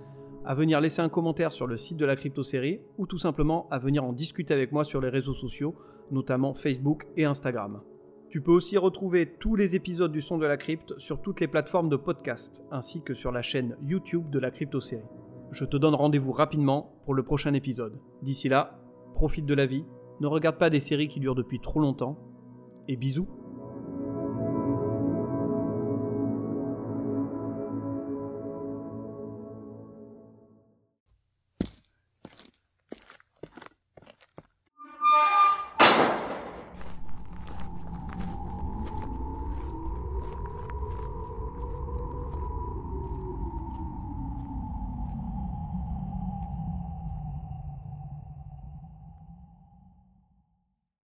à 0.45 0.55
venir 0.55 0.81
laisser 0.81 1.03
un 1.03 1.09
commentaire 1.09 1.51
sur 1.51 1.67
le 1.67 1.77
site 1.77 1.97
de 1.97 2.07
la 2.07 2.15
crypto-série 2.15 2.81
ou 2.97 3.05
tout 3.05 3.19
simplement 3.19 3.67
à 3.69 3.77
venir 3.77 4.03
en 4.03 4.13
discuter 4.13 4.55
avec 4.55 4.71
moi 4.71 4.83
sur 4.83 4.99
les 4.99 5.09
réseaux 5.09 5.35
sociaux, 5.35 5.75
notamment 6.09 6.55
Facebook 6.55 7.05
et 7.17 7.25
Instagram. 7.25 7.83
Tu 8.31 8.41
peux 8.41 8.51
aussi 8.51 8.79
retrouver 8.79 9.35
tous 9.37 9.55
les 9.55 9.75
épisodes 9.75 10.11
du 10.11 10.21
son 10.21 10.39
de 10.39 10.47
la 10.47 10.57
crypte 10.57 10.97
sur 10.97 11.21
toutes 11.21 11.39
les 11.39 11.47
plateformes 11.47 11.89
de 11.89 11.97
podcast, 11.97 12.65
ainsi 12.71 13.03
que 13.03 13.13
sur 13.13 13.31
la 13.31 13.43
chaîne 13.43 13.77
YouTube 13.83 14.31
de 14.31 14.39
la 14.39 14.49
crypto-série. 14.49 15.05
Je 15.51 15.65
te 15.65 15.77
donne 15.77 15.93
rendez-vous 15.93 16.31
rapidement 16.31 16.95
pour 17.05 17.13
le 17.13 17.21
prochain 17.21 17.53
épisode. 17.53 18.01
D'ici 18.23 18.49
là, 18.49 18.79
profite 19.13 19.45
de 19.45 19.53
la 19.53 19.67
vie, 19.67 19.85
ne 20.19 20.25
regarde 20.25 20.57
pas 20.57 20.71
des 20.71 20.79
séries 20.79 21.09
qui 21.09 21.19
durent 21.19 21.35
depuis 21.35 21.59
trop 21.59 21.79
longtemps, 21.79 22.17
et 22.89 22.95
bisous 22.95 23.27